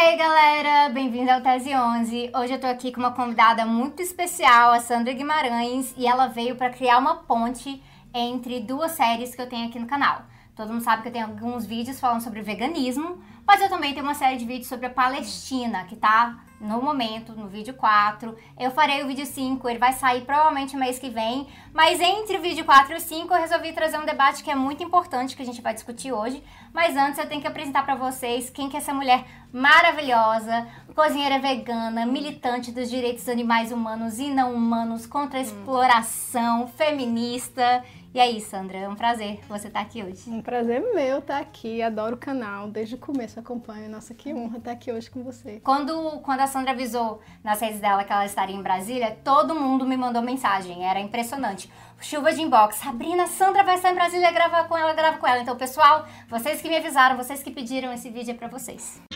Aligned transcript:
Ei 0.00 0.16
galera, 0.16 0.90
bem-vindo 0.90 1.28
ao 1.28 1.40
Tese 1.40 1.74
11. 1.74 2.30
Hoje 2.32 2.52
eu 2.52 2.60
tô 2.60 2.68
aqui 2.68 2.92
com 2.92 3.00
uma 3.00 3.10
convidada 3.10 3.66
muito 3.66 4.00
especial, 4.00 4.70
a 4.70 4.78
Sandra 4.78 5.12
Guimarães, 5.12 5.92
e 5.96 6.06
ela 6.06 6.28
veio 6.28 6.54
para 6.54 6.70
criar 6.70 6.98
uma 6.98 7.16
ponte 7.16 7.82
entre 8.14 8.60
duas 8.60 8.92
séries 8.92 9.34
que 9.34 9.42
eu 9.42 9.48
tenho 9.48 9.66
aqui 9.66 9.76
no 9.76 9.88
canal. 9.88 10.22
Todo 10.54 10.72
mundo 10.72 10.84
sabe 10.84 11.02
que 11.02 11.08
eu 11.08 11.12
tenho 11.12 11.26
alguns 11.26 11.66
vídeos 11.66 11.98
falando 11.98 12.20
sobre 12.20 12.42
veganismo, 12.42 13.20
mas 13.48 13.62
eu 13.62 13.68
também 13.70 13.94
tenho 13.94 14.04
uma 14.04 14.12
série 14.12 14.36
de 14.36 14.44
vídeos 14.44 14.68
sobre 14.68 14.84
a 14.84 14.90
Palestina, 14.90 15.84
que 15.84 15.96
tá 15.96 16.38
no 16.60 16.82
momento, 16.82 17.32
no 17.32 17.48
vídeo 17.48 17.72
4. 17.72 18.36
Eu 18.60 18.70
farei 18.70 19.02
o 19.02 19.06
vídeo 19.06 19.24
5, 19.24 19.66
ele 19.70 19.78
vai 19.78 19.94
sair 19.94 20.20
provavelmente 20.20 20.76
mês 20.76 20.98
que 20.98 21.08
vem. 21.08 21.48
Mas 21.72 21.98
entre 21.98 22.36
o 22.36 22.42
vídeo 22.42 22.62
4 22.62 22.92
e 22.92 22.96
o 22.96 23.00
5, 23.00 23.32
eu 23.32 23.40
resolvi 23.40 23.72
trazer 23.72 23.96
um 23.96 24.04
debate 24.04 24.44
que 24.44 24.50
é 24.50 24.54
muito 24.54 24.82
importante, 24.82 25.34
que 25.34 25.40
a 25.40 25.46
gente 25.46 25.62
vai 25.62 25.72
discutir 25.72 26.12
hoje. 26.12 26.44
Mas 26.74 26.94
antes 26.94 27.18
eu 27.18 27.26
tenho 27.26 27.40
que 27.40 27.46
apresentar 27.46 27.86
para 27.86 27.94
vocês 27.94 28.50
quem 28.50 28.68
que 28.68 28.76
é 28.76 28.80
essa 28.80 28.92
mulher 28.92 29.24
maravilhosa, 29.50 30.68
cozinheira 30.94 31.38
vegana, 31.38 32.04
militante 32.04 32.70
dos 32.70 32.90
direitos 32.90 33.24
dos 33.24 33.32
animais 33.32 33.72
humanos 33.72 34.18
e 34.18 34.28
não 34.28 34.52
humanos, 34.52 35.06
contra 35.06 35.38
a 35.38 35.42
exploração, 35.42 36.66
feminista 36.66 37.82
e 38.14 38.20
aí, 38.20 38.40
Sandra, 38.40 38.78
é 38.78 38.88
um 38.88 38.94
prazer 38.94 39.40
você 39.48 39.68
estar 39.68 39.80
aqui 39.80 40.02
hoje. 40.02 40.28
Um 40.28 40.40
prazer 40.40 40.80
meu 40.94 41.18
estar 41.18 41.38
aqui, 41.38 41.82
adoro 41.82 42.16
o 42.16 42.18
canal, 42.18 42.68
desde 42.68 42.94
o 42.94 42.98
começo 42.98 43.38
acompanho. 43.38 43.88
Nossa, 43.88 44.14
que 44.14 44.32
honra 44.32 44.58
estar 44.58 44.72
aqui 44.72 44.90
hoje 44.90 45.10
com 45.10 45.22
você. 45.22 45.60
Quando, 45.60 46.20
quando 46.20 46.40
a 46.40 46.46
Sandra 46.46 46.72
avisou 46.72 47.20
nas 47.44 47.60
redes 47.60 47.80
dela 47.80 48.04
que 48.04 48.12
ela 48.12 48.24
estaria 48.24 48.56
em 48.56 48.62
Brasília, 48.62 49.16
todo 49.22 49.54
mundo 49.54 49.86
me 49.86 49.96
mandou 49.96 50.22
mensagem, 50.22 50.84
era 50.84 51.00
impressionante. 51.00 51.70
Chuva 52.00 52.32
de 52.32 52.40
inbox, 52.40 52.76
Sabrina, 52.76 53.26
Sandra 53.26 53.62
vai 53.62 53.74
estar 53.74 53.90
em 53.90 53.94
Brasília 53.94 54.30
gravar 54.30 54.64
com 54.64 54.76
ela, 54.76 54.92
grava 54.94 55.18
com 55.18 55.26
ela. 55.26 55.40
Então, 55.40 55.56
pessoal, 55.56 56.06
vocês 56.28 56.62
que 56.62 56.68
me 56.68 56.76
avisaram, 56.76 57.16
vocês 57.16 57.42
que 57.42 57.50
pediram 57.50 57.92
esse 57.92 58.08
vídeo 58.08 58.32
é 58.32 58.34
pra 58.34 58.48
vocês. 58.48 59.07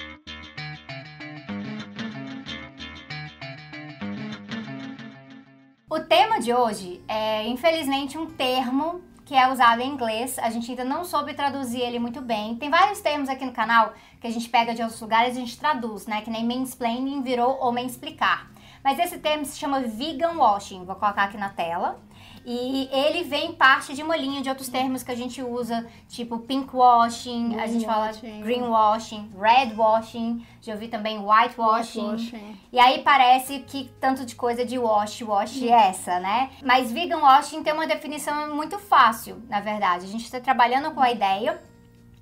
O 5.92 6.00
tema 6.00 6.40
de 6.40 6.54
hoje 6.54 7.04
é, 7.06 7.46
infelizmente, 7.46 8.16
um 8.16 8.24
termo 8.24 9.02
que 9.26 9.34
é 9.34 9.52
usado 9.52 9.82
em 9.82 9.90
inglês. 9.90 10.38
A 10.38 10.48
gente 10.48 10.70
ainda 10.70 10.84
não 10.84 11.04
soube 11.04 11.34
traduzir 11.34 11.82
ele 11.82 11.98
muito 11.98 12.22
bem. 12.22 12.56
Tem 12.56 12.70
vários 12.70 13.02
termos 13.02 13.28
aqui 13.28 13.44
no 13.44 13.52
canal 13.52 13.92
que 14.18 14.26
a 14.26 14.30
gente 14.30 14.48
pega 14.48 14.74
de 14.74 14.80
outros 14.80 14.98
lugares 15.02 15.36
e 15.36 15.38
a 15.38 15.40
gente 15.42 15.58
traduz, 15.58 16.06
né? 16.06 16.22
Que 16.22 16.30
nem 16.30 16.46
mansplaining 16.46 17.20
virou 17.20 17.62
homem 17.62 17.84
explicar. 17.84 18.50
Mas 18.82 18.98
esse 18.98 19.18
termo 19.18 19.44
se 19.44 19.58
chama 19.58 19.82
vegan 19.82 20.32
washing. 20.38 20.82
Vou 20.86 20.96
colocar 20.96 21.24
aqui 21.24 21.36
na 21.36 21.50
tela. 21.50 22.00
E 22.44 22.88
ele 22.92 23.22
vem 23.22 23.52
parte 23.52 23.94
de 23.94 24.02
uma 24.02 24.16
linha 24.16 24.42
de 24.42 24.48
outros 24.48 24.68
termos 24.68 25.02
que 25.02 25.12
a 25.12 25.14
gente 25.14 25.40
usa, 25.42 25.86
tipo 26.08 26.40
pink 26.40 26.74
washing, 26.74 27.50
green 27.50 27.60
a 27.60 27.66
gente 27.66 27.86
fala 27.86 28.10
green 28.40 28.62
washing, 28.62 29.30
red 29.38 29.74
washing, 29.76 30.44
já 30.60 30.72
ouvi 30.72 30.88
também 30.88 31.18
white 31.18 31.54
washing. 31.56 32.10
washing. 32.10 32.58
E 32.72 32.80
aí 32.80 33.02
parece 33.02 33.60
que 33.60 33.90
tanto 34.00 34.26
de 34.26 34.34
coisa 34.34 34.64
de 34.64 34.76
wash, 34.76 35.22
wash 35.22 35.62
é 35.62 35.68
essa, 35.68 36.18
né? 36.18 36.50
Mas 36.64 36.90
vegan 36.90 37.18
washing 37.18 37.62
tem 37.62 37.72
uma 37.72 37.86
definição 37.86 38.54
muito 38.54 38.78
fácil, 38.78 39.40
na 39.48 39.60
verdade. 39.60 40.04
A 40.04 40.08
gente 40.08 40.24
está 40.24 40.40
trabalhando 40.40 40.90
com 40.92 41.00
a 41.00 41.12
ideia 41.12 41.62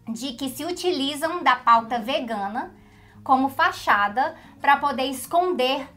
de 0.06 0.32
que 0.32 0.50
se 0.50 0.64
utilizam 0.64 1.42
da 1.42 1.56
pauta 1.56 1.98
vegana 1.98 2.74
como 3.22 3.48
fachada 3.48 4.34
para 4.60 4.76
poder 4.76 5.04
esconder 5.04 5.88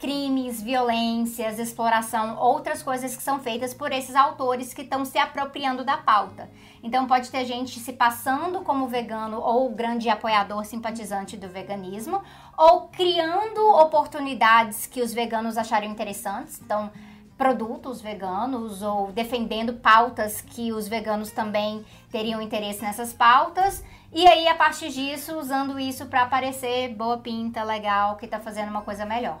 crimes, 0.00 0.62
violências, 0.62 1.58
exploração, 1.58 2.36
outras 2.38 2.82
coisas 2.82 3.14
que 3.14 3.22
são 3.22 3.38
feitas 3.38 3.74
por 3.74 3.92
esses 3.92 4.16
autores 4.16 4.72
que 4.72 4.80
estão 4.80 5.04
se 5.04 5.18
apropriando 5.18 5.84
da 5.84 5.98
pauta. 5.98 6.50
Então 6.82 7.06
pode 7.06 7.30
ter 7.30 7.44
gente 7.44 7.78
se 7.78 7.92
passando 7.92 8.62
como 8.62 8.88
vegano 8.88 9.38
ou 9.38 9.68
grande 9.68 10.08
apoiador 10.08 10.64
simpatizante 10.64 11.36
do 11.36 11.48
veganismo, 11.48 12.22
ou 12.56 12.88
criando 12.88 13.60
oportunidades 13.74 14.86
que 14.86 15.02
os 15.02 15.12
veganos 15.12 15.58
achariam 15.58 15.92
interessantes. 15.92 16.58
Então, 16.62 16.90
produtos 17.36 18.00
veganos 18.00 18.82
ou 18.82 19.12
defendendo 19.12 19.74
pautas 19.74 20.40
que 20.40 20.72
os 20.72 20.88
veganos 20.88 21.30
também 21.30 21.84
teriam 22.10 22.40
interesse 22.40 22.82
nessas 22.82 23.12
pautas. 23.12 23.84
E 24.12 24.26
aí, 24.26 24.48
a 24.48 24.54
partir 24.54 24.88
disso, 24.90 25.38
usando 25.38 25.78
isso 25.78 26.06
para 26.06 26.22
aparecer 26.22 26.94
boa 26.94 27.18
pinta, 27.18 27.62
legal, 27.62 28.16
que 28.16 28.26
tá 28.26 28.40
fazendo 28.40 28.68
uma 28.68 28.82
coisa 28.82 29.06
melhor. 29.06 29.38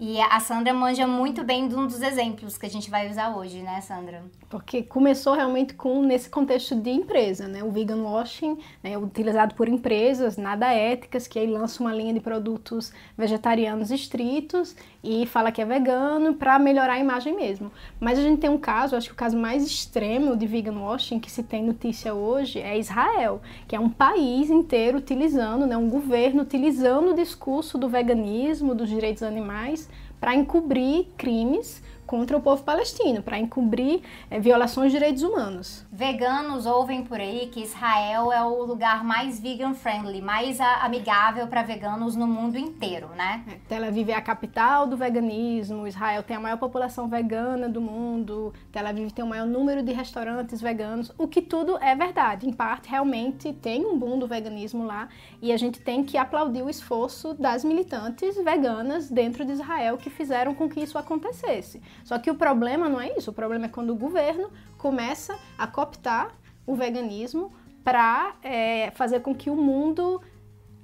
E 0.00 0.18
a 0.18 0.40
Sandra 0.40 0.72
manja 0.72 1.06
muito 1.06 1.44
bem 1.44 1.68
de 1.68 1.74
um 1.76 1.86
dos 1.86 2.00
exemplos 2.00 2.56
que 2.56 2.64
a 2.64 2.70
gente 2.70 2.90
vai 2.90 3.10
usar 3.10 3.36
hoje, 3.36 3.62
né, 3.62 3.82
Sandra? 3.82 4.24
Porque 4.50 4.82
começou 4.82 5.32
realmente 5.32 5.74
com 5.74 6.02
nesse 6.02 6.28
contexto 6.28 6.74
de 6.74 6.90
empresa, 6.90 7.46
né? 7.46 7.62
O 7.62 7.70
vegan 7.70 8.02
washing, 8.02 8.58
né, 8.82 8.98
utilizado 8.98 9.54
por 9.54 9.68
empresas 9.68 10.36
nada 10.36 10.72
éticas 10.72 11.28
que 11.28 11.38
aí 11.38 11.46
lança 11.46 11.80
uma 11.80 11.94
linha 11.94 12.12
de 12.12 12.18
produtos 12.18 12.92
vegetarianos 13.16 13.92
estritos 13.92 14.74
e 15.04 15.24
fala 15.24 15.52
que 15.52 15.62
é 15.62 15.64
vegano 15.64 16.34
para 16.34 16.58
melhorar 16.58 16.94
a 16.94 16.98
imagem 16.98 17.34
mesmo. 17.36 17.70
Mas 18.00 18.18
a 18.18 18.22
gente 18.22 18.40
tem 18.40 18.50
um 18.50 18.58
caso, 18.58 18.96
acho 18.96 19.06
que 19.06 19.12
o 19.12 19.16
caso 19.16 19.38
mais 19.38 19.64
extremo 19.64 20.36
de 20.36 20.48
vegan 20.48 20.80
washing 20.80 21.20
que 21.20 21.30
se 21.30 21.44
tem 21.44 21.62
notícia 21.62 22.12
hoje 22.12 22.58
é 22.58 22.76
Israel, 22.76 23.40
que 23.68 23.76
é 23.76 23.78
um 23.78 23.88
país 23.88 24.50
inteiro 24.50 24.98
utilizando, 24.98 25.64
né, 25.64 25.76
um 25.76 25.88
governo 25.88 26.42
utilizando 26.42 27.12
o 27.12 27.14
discurso 27.14 27.78
do 27.78 27.88
veganismo, 27.88 28.74
dos 28.74 28.88
direitos 28.88 29.22
animais 29.22 29.88
para 30.20 30.34
encobrir 30.34 31.06
crimes 31.16 31.80
contra 32.10 32.36
o 32.36 32.40
povo 32.40 32.64
palestino, 32.64 33.22
para 33.22 33.38
encobrir 33.38 34.02
é, 34.28 34.40
violações 34.40 34.90
de 34.90 34.98
direitos 34.98 35.22
humanos. 35.22 35.86
Veganos 35.92 36.66
ouvem 36.66 37.04
por 37.04 37.20
aí 37.20 37.48
que 37.52 37.62
Israel 37.62 38.32
é 38.32 38.42
o 38.42 38.64
lugar 38.64 39.04
mais 39.04 39.38
vegan 39.38 39.74
friendly, 39.74 40.20
mais 40.20 40.60
amigável 40.60 41.46
para 41.46 41.62
veganos 41.62 42.16
no 42.16 42.26
mundo 42.26 42.58
inteiro, 42.58 43.10
né? 43.16 43.44
É, 43.46 43.54
Tel 43.68 43.84
Aviv 43.84 44.10
é 44.10 44.14
a 44.14 44.20
capital 44.20 44.88
do 44.88 44.96
veganismo, 44.96 45.86
Israel 45.86 46.24
tem 46.24 46.36
a 46.36 46.40
maior 46.40 46.56
população 46.56 47.06
vegana 47.06 47.68
do 47.68 47.80
mundo, 47.80 48.52
Tel 48.72 48.88
Aviv 48.88 49.12
tem 49.12 49.24
o 49.24 49.28
maior 49.28 49.46
número 49.46 49.80
de 49.80 49.92
restaurantes 49.92 50.60
veganos, 50.60 51.12
o 51.16 51.28
que 51.28 51.40
tudo 51.40 51.78
é 51.78 51.94
verdade. 51.94 52.44
Em 52.44 52.52
parte, 52.52 52.90
realmente 52.90 53.52
tem 53.52 53.86
um 53.86 53.96
boom 53.96 54.18
do 54.18 54.26
veganismo 54.26 54.84
lá 54.84 55.08
e 55.40 55.52
a 55.52 55.56
gente 55.56 55.80
tem 55.80 56.02
que 56.02 56.18
aplaudir 56.18 56.62
o 56.62 56.68
esforço 56.68 57.34
das 57.34 57.62
militantes 57.62 58.34
veganas 58.34 59.08
dentro 59.08 59.44
de 59.44 59.52
Israel 59.52 59.96
que 59.96 60.10
fizeram 60.10 60.56
com 60.56 60.68
que 60.68 60.80
isso 60.80 60.98
acontecesse. 60.98 61.80
Só 62.04 62.18
que 62.18 62.30
o 62.30 62.34
problema 62.34 62.88
não 62.88 63.00
é 63.00 63.16
isso, 63.16 63.30
o 63.30 63.34
problema 63.34 63.66
é 63.66 63.68
quando 63.68 63.90
o 63.90 63.96
governo 63.96 64.50
começa 64.78 65.38
a 65.58 65.66
cooptar 65.66 66.30
o 66.66 66.74
veganismo 66.74 67.52
para 67.82 68.34
é, 68.42 68.90
fazer 68.92 69.20
com 69.20 69.34
que 69.34 69.50
o 69.50 69.56
mundo 69.56 70.20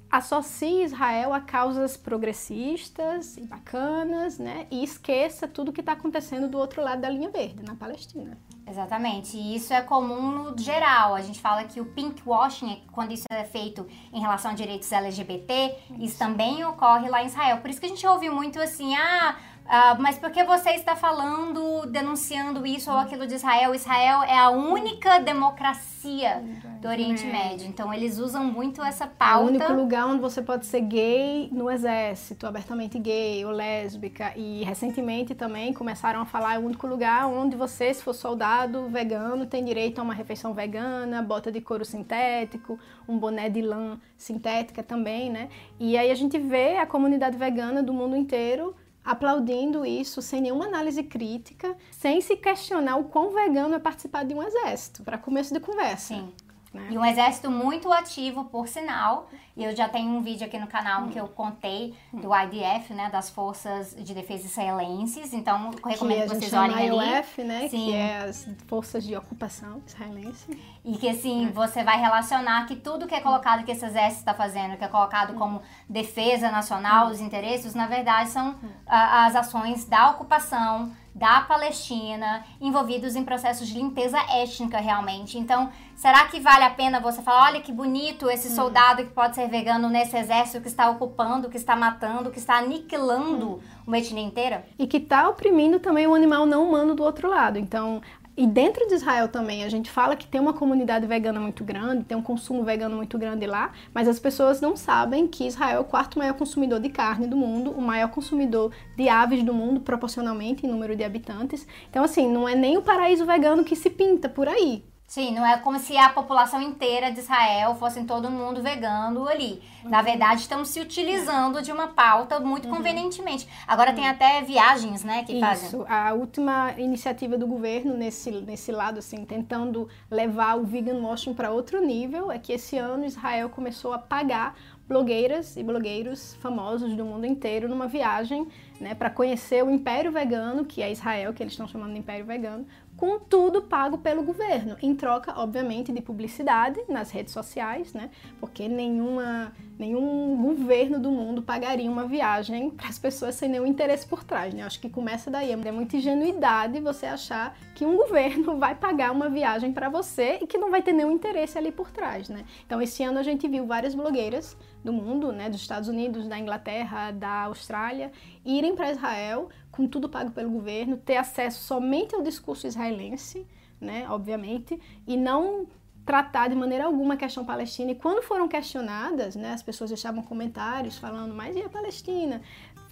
associe 0.09 0.83
Israel 0.83 1.33
a 1.33 1.41
causas 1.41 1.97
progressistas 1.97 3.37
e 3.37 3.41
bacanas, 3.41 4.39
né? 4.39 4.65
E 4.71 4.83
esqueça 4.83 5.47
tudo 5.47 5.73
que 5.73 5.81
está 5.81 5.93
acontecendo 5.93 6.47
do 6.47 6.57
outro 6.57 6.81
lado 6.81 7.01
da 7.01 7.09
linha 7.09 7.29
verde, 7.29 7.63
na 7.63 7.75
Palestina. 7.75 8.37
Exatamente, 8.65 9.37
e 9.37 9.55
isso 9.55 9.73
é 9.73 9.81
comum 9.81 10.31
no 10.31 10.57
geral. 10.57 11.15
A 11.15 11.21
gente 11.21 11.39
fala 11.39 11.63
que 11.63 11.79
o 11.79 11.85
pink 11.85 12.21
washing, 12.25 12.83
quando 12.91 13.13
isso 13.13 13.25
é 13.29 13.43
feito 13.45 13.87
em 14.11 14.19
relação 14.19 14.51
a 14.51 14.53
direitos 14.53 14.91
LGBT, 14.91 15.75
isso, 15.91 16.03
isso 16.03 16.19
também 16.19 16.65
ocorre 16.65 17.09
lá 17.09 17.23
em 17.23 17.27
Israel. 17.27 17.57
Por 17.59 17.69
isso 17.69 17.79
que 17.79 17.85
a 17.85 17.89
gente 17.89 18.05
ouve 18.05 18.29
muito 18.29 18.59
assim, 18.59 18.93
ah, 18.95 19.37
Uh, 19.67 20.01
mas 20.01 20.17
por 20.17 20.31
que 20.31 20.45
você 20.45 20.71
está 20.71 20.95
falando, 20.95 21.85
denunciando 21.87 22.65
isso 22.65 22.89
ou 22.89 22.97
aquilo 22.97 23.27
de 23.27 23.35
Israel? 23.35 23.75
Israel 23.75 24.23
é 24.23 24.37
a 24.37 24.49
única 24.49 25.19
democracia 25.19 26.41
do 26.81 26.87
Oriente 26.87 27.25
Médio. 27.25 27.67
Então 27.67 27.93
eles 27.93 28.17
usam 28.17 28.45
muito 28.45 28.81
essa 28.81 29.05
pauta. 29.05 29.41
É 29.41 29.43
o 29.43 29.47
único 29.47 29.73
lugar 29.73 30.07
onde 30.07 30.21
você 30.21 30.41
pode 30.41 30.65
ser 30.65 30.79
gay 30.81 31.49
no 31.51 31.69
exército, 31.69 32.47
abertamente 32.47 32.97
gay 32.97 33.43
ou 33.43 33.51
lésbica. 33.51 34.31
E 34.37 34.63
recentemente 34.63 35.35
também 35.35 35.73
começaram 35.73 36.21
a 36.21 36.25
falar 36.25 36.55
é 36.55 36.59
o 36.59 36.61
único 36.61 36.87
lugar 36.87 37.27
onde 37.27 37.57
você, 37.57 37.93
se 37.93 38.01
for 38.01 38.13
soldado 38.13 38.87
vegano, 38.87 39.45
tem 39.45 39.65
direito 39.65 39.99
a 39.99 40.03
uma 40.03 40.13
refeição 40.13 40.53
vegana, 40.53 41.21
bota 41.21 41.51
de 41.51 41.59
couro 41.59 41.83
sintético, 41.83 42.79
um 43.05 43.17
boné 43.17 43.49
de 43.49 43.61
lã 43.61 43.99
sintética 44.15 44.81
também, 44.81 45.29
né? 45.29 45.49
E 45.77 45.97
aí 45.97 46.09
a 46.09 46.15
gente 46.15 46.39
vê 46.39 46.77
a 46.77 46.85
comunidade 46.85 47.37
vegana 47.37 47.83
do 47.83 47.91
mundo 47.91 48.15
inteiro 48.15 48.73
aplaudindo 49.07 49.85
isso 49.85 50.21
sem 50.21 50.41
nenhuma 50.41 50.65
análise 50.65 51.01
crítica, 51.01 51.77
sem 51.91 52.19
se 52.19 52.35
questionar 52.35 52.97
o 52.97 53.05
quão 53.05 53.31
vegano 53.31 53.73
é 53.73 53.79
participar 53.79 54.25
de 54.25 54.33
um 54.35 54.43
exército, 54.43 55.01
para 55.01 55.17
começo 55.17 55.53
de 55.53 55.61
conversa. 55.61 56.13
Sim. 56.13 56.33
Né? 56.73 56.89
E 56.91 56.97
um 56.97 57.05
exército 57.05 57.49
muito 57.49 57.89
ativo, 57.89 58.43
por 58.45 58.67
sinal. 58.67 59.29
E 59.57 59.63
eu 59.63 59.75
já 59.75 59.89
tenho 59.89 60.11
um 60.11 60.21
vídeo 60.21 60.45
aqui 60.45 60.59
no 60.59 60.67
canal 60.67 61.01
hum. 61.01 61.09
que 61.09 61.19
eu 61.19 61.27
contei 61.27 61.95
do 62.13 62.29
IDF, 62.33 62.93
né, 62.93 63.09
das 63.09 63.27
Forças 63.27 63.95
de 63.97 64.13
Defesa 64.13 64.45
Israelenses. 64.45 65.33
Então, 65.33 65.71
recomendo 65.83 66.29
que, 66.29 66.35
que 66.35 66.35
vocês 66.35 66.53
olhem 66.53 66.91
ali. 66.91 67.17
IOF, 67.17 67.43
né, 67.43 67.67
Sim. 67.67 67.85
que 67.85 67.93
é 67.95 68.17
as 68.19 68.47
Forças 68.67 69.03
de 69.03 69.15
Ocupação 69.15 69.81
Israelense. 69.87 70.47
E 70.85 70.95
que, 70.97 71.09
assim, 71.09 71.47
é. 71.47 71.49
você 71.49 71.83
vai 71.83 71.99
relacionar 71.99 72.67
que 72.67 72.75
tudo 72.75 73.07
que 73.07 73.15
é 73.15 73.19
colocado 73.19 73.65
que 73.65 73.71
esse 73.71 73.83
exército 73.83 74.19
está 74.19 74.33
fazendo, 74.35 74.77
que 74.77 74.83
é 74.83 74.87
colocado 74.87 75.33
hum. 75.33 75.39
como 75.39 75.61
defesa 75.89 76.51
nacional, 76.51 77.07
hum. 77.07 77.11
os 77.11 77.19
interesses, 77.19 77.73
na 77.73 77.87
verdade, 77.87 78.29
são 78.29 78.51
hum. 78.51 78.69
as 78.85 79.35
ações 79.35 79.85
da 79.85 80.11
ocupação, 80.11 80.91
da 81.17 81.41
Palestina 81.41 82.45
envolvidos 82.61 83.15
em 83.15 83.23
processos 83.25 83.67
de 83.67 83.73
limpeza 83.73 84.19
étnica 84.29 84.77
realmente. 84.77 85.37
Então, 85.39 85.71
será 85.95 86.27
que 86.27 86.39
vale 86.39 86.63
a 86.63 86.69
pena 86.69 86.99
você 86.99 87.23
falar, 87.23 87.45
olha 87.47 87.61
que 87.61 87.71
bonito 87.71 88.29
esse 88.29 88.49
hum. 88.49 88.55
soldado 88.55 89.03
que 89.03 89.11
pode 89.11 89.33
ser 89.33 89.46
vegano 89.47 89.89
nesse 89.89 90.17
exército 90.17 90.61
que 90.61 90.67
está 90.67 90.89
ocupando, 90.89 91.49
que 91.49 91.57
está 91.57 91.75
matando, 91.75 92.31
que 92.31 92.39
está 92.39 92.57
aniquilando 92.57 93.59
uma 93.85 93.97
etnia 93.97 94.23
inteira? 94.23 94.65
E 94.77 94.87
que 94.87 94.97
está 94.97 95.29
oprimindo 95.29 95.79
também 95.79 96.07
o 96.07 96.13
animal 96.13 96.45
não 96.45 96.67
humano 96.67 96.95
do 96.95 97.03
outro 97.03 97.29
lado. 97.29 97.57
Então, 97.57 98.01
e 98.37 98.45
dentro 98.45 98.87
de 98.87 98.93
Israel 98.93 99.27
também, 99.27 99.63
a 99.63 99.69
gente 99.69 99.89
fala 99.89 100.15
que 100.15 100.27
tem 100.27 100.39
uma 100.39 100.53
comunidade 100.53 101.07
vegana 101.07 101.39
muito 101.39 101.63
grande, 101.63 102.03
tem 102.03 102.15
um 102.15 102.21
consumo 102.21 102.63
vegano 102.63 102.95
muito 102.95 103.17
grande 103.17 103.47
lá, 103.47 103.71
mas 103.91 104.07
as 104.07 104.19
pessoas 104.19 104.61
não 104.61 104.75
sabem 104.75 105.27
que 105.27 105.47
Israel 105.47 105.77
é 105.77 105.79
o 105.79 105.83
quarto 105.83 106.19
maior 106.19 106.35
consumidor 106.35 106.79
de 106.79 106.89
carne 106.89 107.25
do 107.25 107.35
mundo, 107.35 107.71
o 107.71 107.81
maior 107.81 108.09
consumidor 108.11 108.71
de 108.95 109.09
aves 109.09 109.41
do 109.41 109.55
mundo, 109.55 109.81
proporcionalmente 109.81 110.67
em 110.67 110.69
número 110.69 110.95
de 110.95 111.03
habitantes. 111.03 111.65
Então, 111.89 112.03
assim, 112.03 112.31
não 112.31 112.47
é 112.47 112.53
nem 112.53 112.77
o 112.77 112.83
paraíso 112.83 113.25
vegano 113.25 113.63
que 113.63 113.75
se 113.75 113.89
pinta 113.89 114.29
por 114.29 114.47
aí. 114.47 114.83
Sim, 115.07 115.33
não 115.33 115.45
é 115.45 115.57
como 115.57 115.79
se 115.79 115.95
a 115.95 116.09
população 116.09 116.61
inteira 116.61 117.09
de 117.09 117.19
Israel 117.19 117.75
fosse 117.75 118.03
todo 118.03 118.29
mundo 118.29 118.61
vegano 118.61 119.25
ali. 119.25 119.61
Uhum. 119.81 119.89
Na 119.89 120.01
verdade, 120.01 120.41
estão 120.41 120.65
se 120.65 120.81
utilizando 120.81 121.61
de 121.61 121.71
uma 121.71 121.87
pauta 121.87 122.41
muito 122.41 122.67
uhum. 122.67 122.75
convenientemente. 122.75 123.47
Agora 123.65 123.91
uhum. 123.91 123.95
tem 123.95 124.09
até 124.09 124.41
viagens, 124.41 125.05
né, 125.05 125.23
que 125.23 125.31
Isso. 125.31 125.39
fazem. 125.39 125.67
Isso, 125.67 125.85
a 125.87 126.13
última 126.13 126.73
iniciativa 126.77 127.37
do 127.37 127.47
governo 127.47 127.95
nesse, 127.95 128.29
nesse 128.31 128.69
lado, 128.69 128.99
assim, 128.99 129.23
tentando 129.23 129.87
levar 130.11 130.57
o 130.57 130.65
vegan 130.65 130.99
washing 131.01 131.33
para 131.33 131.51
outro 131.51 131.81
nível, 131.81 132.29
é 132.29 132.37
que 132.37 132.51
esse 132.51 132.77
ano 132.77 133.05
Israel 133.05 133.49
começou 133.49 133.93
a 133.93 133.97
pagar 133.97 134.55
blogueiras 134.87 135.57
e 135.57 135.63
blogueiros 135.63 136.35
famosos 136.35 136.95
do 136.95 137.03
mundo 137.03 137.25
inteiro 137.25 137.67
numa 137.67 137.87
viagem 137.87 138.47
né, 138.79 138.95
para 138.95 139.09
conhecer 139.09 139.63
o 139.63 139.69
Império 139.69 140.11
Vegano, 140.11 140.63
que 140.63 140.81
é 140.81 140.91
Israel, 140.91 141.33
que 141.33 141.43
eles 141.43 141.53
estão 141.53 141.67
chamando 141.67 141.93
de 141.93 141.99
Império 141.99 142.25
Vegano, 142.25 142.65
com 142.97 143.19
tudo 143.19 143.61
pago 143.61 143.99
pelo 143.99 144.23
governo, 144.23 144.75
em 144.81 144.95
troca, 144.95 145.39
obviamente, 145.39 145.91
de 145.91 146.01
publicidade 146.01 146.81
nas 146.89 147.11
redes 147.11 147.31
sociais, 147.31 147.93
né? 147.93 148.09
Porque 148.39 148.67
nenhuma, 148.67 149.53
nenhum 149.77 150.35
governo 150.41 150.99
do 150.99 151.11
mundo 151.11 151.43
pagaria 151.43 151.89
uma 151.89 152.07
viagem 152.07 152.71
para 152.75 152.89
as 152.89 152.97
pessoas 152.97 153.35
sem 153.35 153.47
nenhum 153.47 153.67
interesse 153.67 154.07
por 154.07 154.23
trás, 154.23 154.51
né? 154.51 154.63
Acho 154.63 154.79
que 154.79 154.89
começa 154.89 155.29
daí, 155.29 155.51
é 155.51 155.71
muita 155.71 155.95
ingenuidade 155.95 156.79
você 156.79 157.05
achar 157.05 157.55
que 157.75 157.85
um 157.85 157.95
governo 157.97 158.57
vai 158.57 158.73
pagar 158.73 159.11
uma 159.11 159.29
viagem 159.29 159.71
para 159.71 159.89
você 159.89 160.39
e 160.41 160.47
que 160.47 160.57
não 160.57 160.71
vai 160.71 160.81
ter 160.81 160.91
nenhum 160.91 161.11
interesse 161.11 161.55
ali 161.55 161.71
por 161.71 161.91
trás, 161.91 162.27
né? 162.29 162.45
Então, 162.65 162.81
esse 162.81 163.03
ano 163.03 163.19
a 163.19 163.23
gente 163.23 163.47
viu 163.47 163.67
várias 163.67 163.93
blogueiras 163.93 164.57
do 164.83 164.93
mundo, 164.93 165.31
né, 165.31 165.49
dos 165.49 165.61
Estados 165.61 165.89
Unidos, 165.89 166.27
da 166.27 166.39
Inglaterra, 166.39 167.11
da 167.11 167.43
Austrália, 167.43 168.11
irem 168.45 168.75
para 168.75 168.91
Israel 168.91 169.49
com 169.71 169.87
tudo 169.87 170.07
pago 170.07 170.31
pelo 170.31 170.49
governo, 170.49 170.97
ter 170.97 171.17
acesso 171.17 171.63
somente 171.63 172.15
ao 172.15 172.21
discurso 172.21 172.67
israelense, 172.67 173.45
né, 173.79 174.05
obviamente, 174.09 174.79
e 175.05 175.17
não 175.17 175.67
tratar 176.05 176.47
de 176.47 176.55
maneira 176.55 176.85
alguma 176.85 177.15
a 177.15 177.17
questão 177.17 177.43
palestina. 177.43 177.91
E 177.91 177.95
quando 177.95 178.23
foram 178.23 178.47
questionadas, 178.47 179.35
né, 179.35 179.51
as 179.51 179.61
pessoas 179.61 179.89
deixavam 179.89 180.23
comentários 180.23 180.97
falando, 180.97 181.33
mas 181.33 181.55
e 181.55 181.61
a 181.61 181.69
Palestina? 181.69 182.41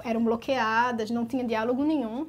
Eram 0.03 0.21
bloqueadas, 0.23 1.09
não 1.09 1.25
tinha 1.25 1.43
diálogo 1.43 1.83
nenhum. 1.83 2.27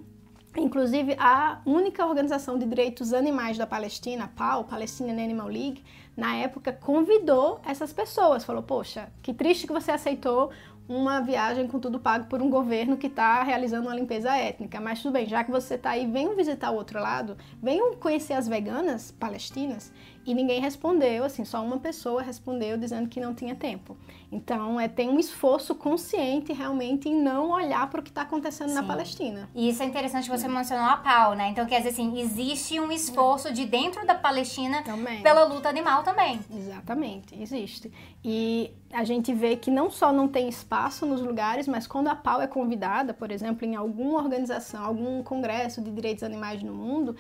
Inclusive, 0.56 1.16
a 1.18 1.60
única 1.66 2.06
organização 2.06 2.56
de 2.56 2.64
direitos 2.64 3.12
animais 3.12 3.58
da 3.58 3.66
Palestina, 3.66 4.24
a 4.24 4.28
PAL, 4.28 4.64
Palestinian 4.64 5.22
Animal 5.22 5.48
League, 5.48 5.82
na 6.16 6.34
época 6.36 6.72
convidou 6.72 7.60
essas 7.64 7.92
pessoas. 7.92 8.44
Falou: 8.44 8.62
Poxa, 8.62 9.08
que 9.22 9.34
triste 9.34 9.66
que 9.66 9.72
você 9.72 9.90
aceitou 9.90 10.50
uma 10.88 11.20
viagem 11.20 11.66
com 11.66 11.80
tudo 11.80 11.98
pago 11.98 12.26
por 12.26 12.40
um 12.40 12.48
governo 12.48 12.96
que 12.96 13.08
está 13.08 13.42
realizando 13.42 13.88
uma 13.88 13.94
limpeza 13.94 14.36
étnica. 14.36 14.80
Mas 14.80 15.02
tudo 15.02 15.12
bem, 15.12 15.26
já 15.26 15.42
que 15.42 15.50
você 15.50 15.74
está 15.74 15.90
aí, 15.90 16.06
venham 16.06 16.36
visitar 16.36 16.70
o 16.70 16.76
outro 16.76 17.00
lado, 17.00 17.36
venham 17.60 17.96
conhecer 17.96 18.34
as 18.34 18.46
veganas 18.46 19.10
palestinas. 19.10 19.92
E 20.26 20.34
ninguém 20.34 20.60
respondeu, 20.60 21.22
assim, 21.22 21.44
só 21.44 21.62
uma 21.62 21.78
pessoa 21.78 22.20
respondeu 22.20 22.76
dizendo 22.76 23.08
que 23.08 23.20
não 23.20 23.32
tinha 23.32 23.54
tempo. 23.54 23.96
Então, 24.30 24.80
é, 24.80 24.88
tem 24.88 25.08
um 25.08 25.20
esforço 25.20 25.72
consciente 25.72 26.52
realmente 26.52 27.08
em 27.08 27.14
não 27.14 27.50
olhar 27.50 27.88
para 27.88 28.00
o 28.00 28.02
que 28.02 28.10
está 28.10 28.22
acontecendo 28.22 28.70
Sim. 28.70 28.74
na 28.74 28.82
Palestina. 28.82 29.48
E 29.54 29.68
isso 29.68 29.84
é 29.84 29.86
interessante, 29.86 30.28
você 30.28 30.48
mencionou 30.48 30.84
a 30.84 30.96
pau, 30.96 31.34
né? 31.34 31.48
Então, 31.50 31.64
quer 31.64 31.78
dizer 31.78 31.90
assim, 31.90 32.18
existe 32.18 32.80
um 32.80 32.90
esforço 32.90 33.52
de 33.52 33.64
dentro 33.64 34.04
da 34.04 34.16
Palestina 34.16 34.82
também. 34.82 35.22
pela 35.22 35.44
luta 35.44 35.68
animal 35.68 36.02
também. 36.02 36.40
Exatamente, 36.52 37.40
existe. 37.40 37.92
E 38.24 38.72
a 38.92 39.04
gente 39.04 39.32
vê 39.32 39.54
que 39.54 39.70
não 39.70 39.90
só 39.90 40.12
não 40.12 40.26
tem 40.26 40.48
espaço 40.48 41.06
nos 41.06 41.20
lugares, 41.20 41.68
mas 41.68 41.86
quando 41.86 42.08
a 42.08 42.16
pau 42.16 42.42
é 42.42 42.48
convidada, 42.48 43.14
por 43.14 43.30
exemplo, 43.30 43.64
em 43.64 43.76
alguma 43.76 44.18
organização, 44.18 44.84
algum 44.84 45.22
congresso 45.22 45.80
de 45.80 45.90
direitos 45.92 46.24
animais 46.24 46.62
no 46.64 46.72
mundo, 46.72 47.14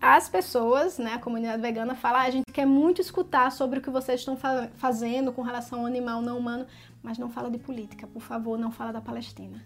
as 0.00 0.28
pessoas, 0.28 0.98
né, 0.98 1.14
a 1.14 1.18
comunidade 1.18 1.60
vegana 1.60 1.94
fala, 1.94 2.20
ah, 2.20 2.22
a 2.22 2.30
gente 2.30 2.50
quer 2.52 2.66
muito 2.66 3.00
escutar 3.00 3.52
sobre 3.52 3.78
o 3.78 3.82
que 3.82 3.90
vocês 3.90 4.20
estão 4.20 4.36
fa 4.36 4.70
fazendo 4.76 5.32
com 5.32 5.42
relação 5.42 5.80
ao 5.80 5.86
animal 5.86 6.22
não 6.22 6.38
humano, 6.38 6.66
mas 7.02 7.18
não 7.18 7.28
fala 7.28 7.50
de 7.50 7.58
política, 7.58 8.06
por 8.06 8.22
favor, 8.22 8.58
não 8.58 8.72
fala 8.72 8.92
da 8.92 9.00
Palestina. 9.00 9.62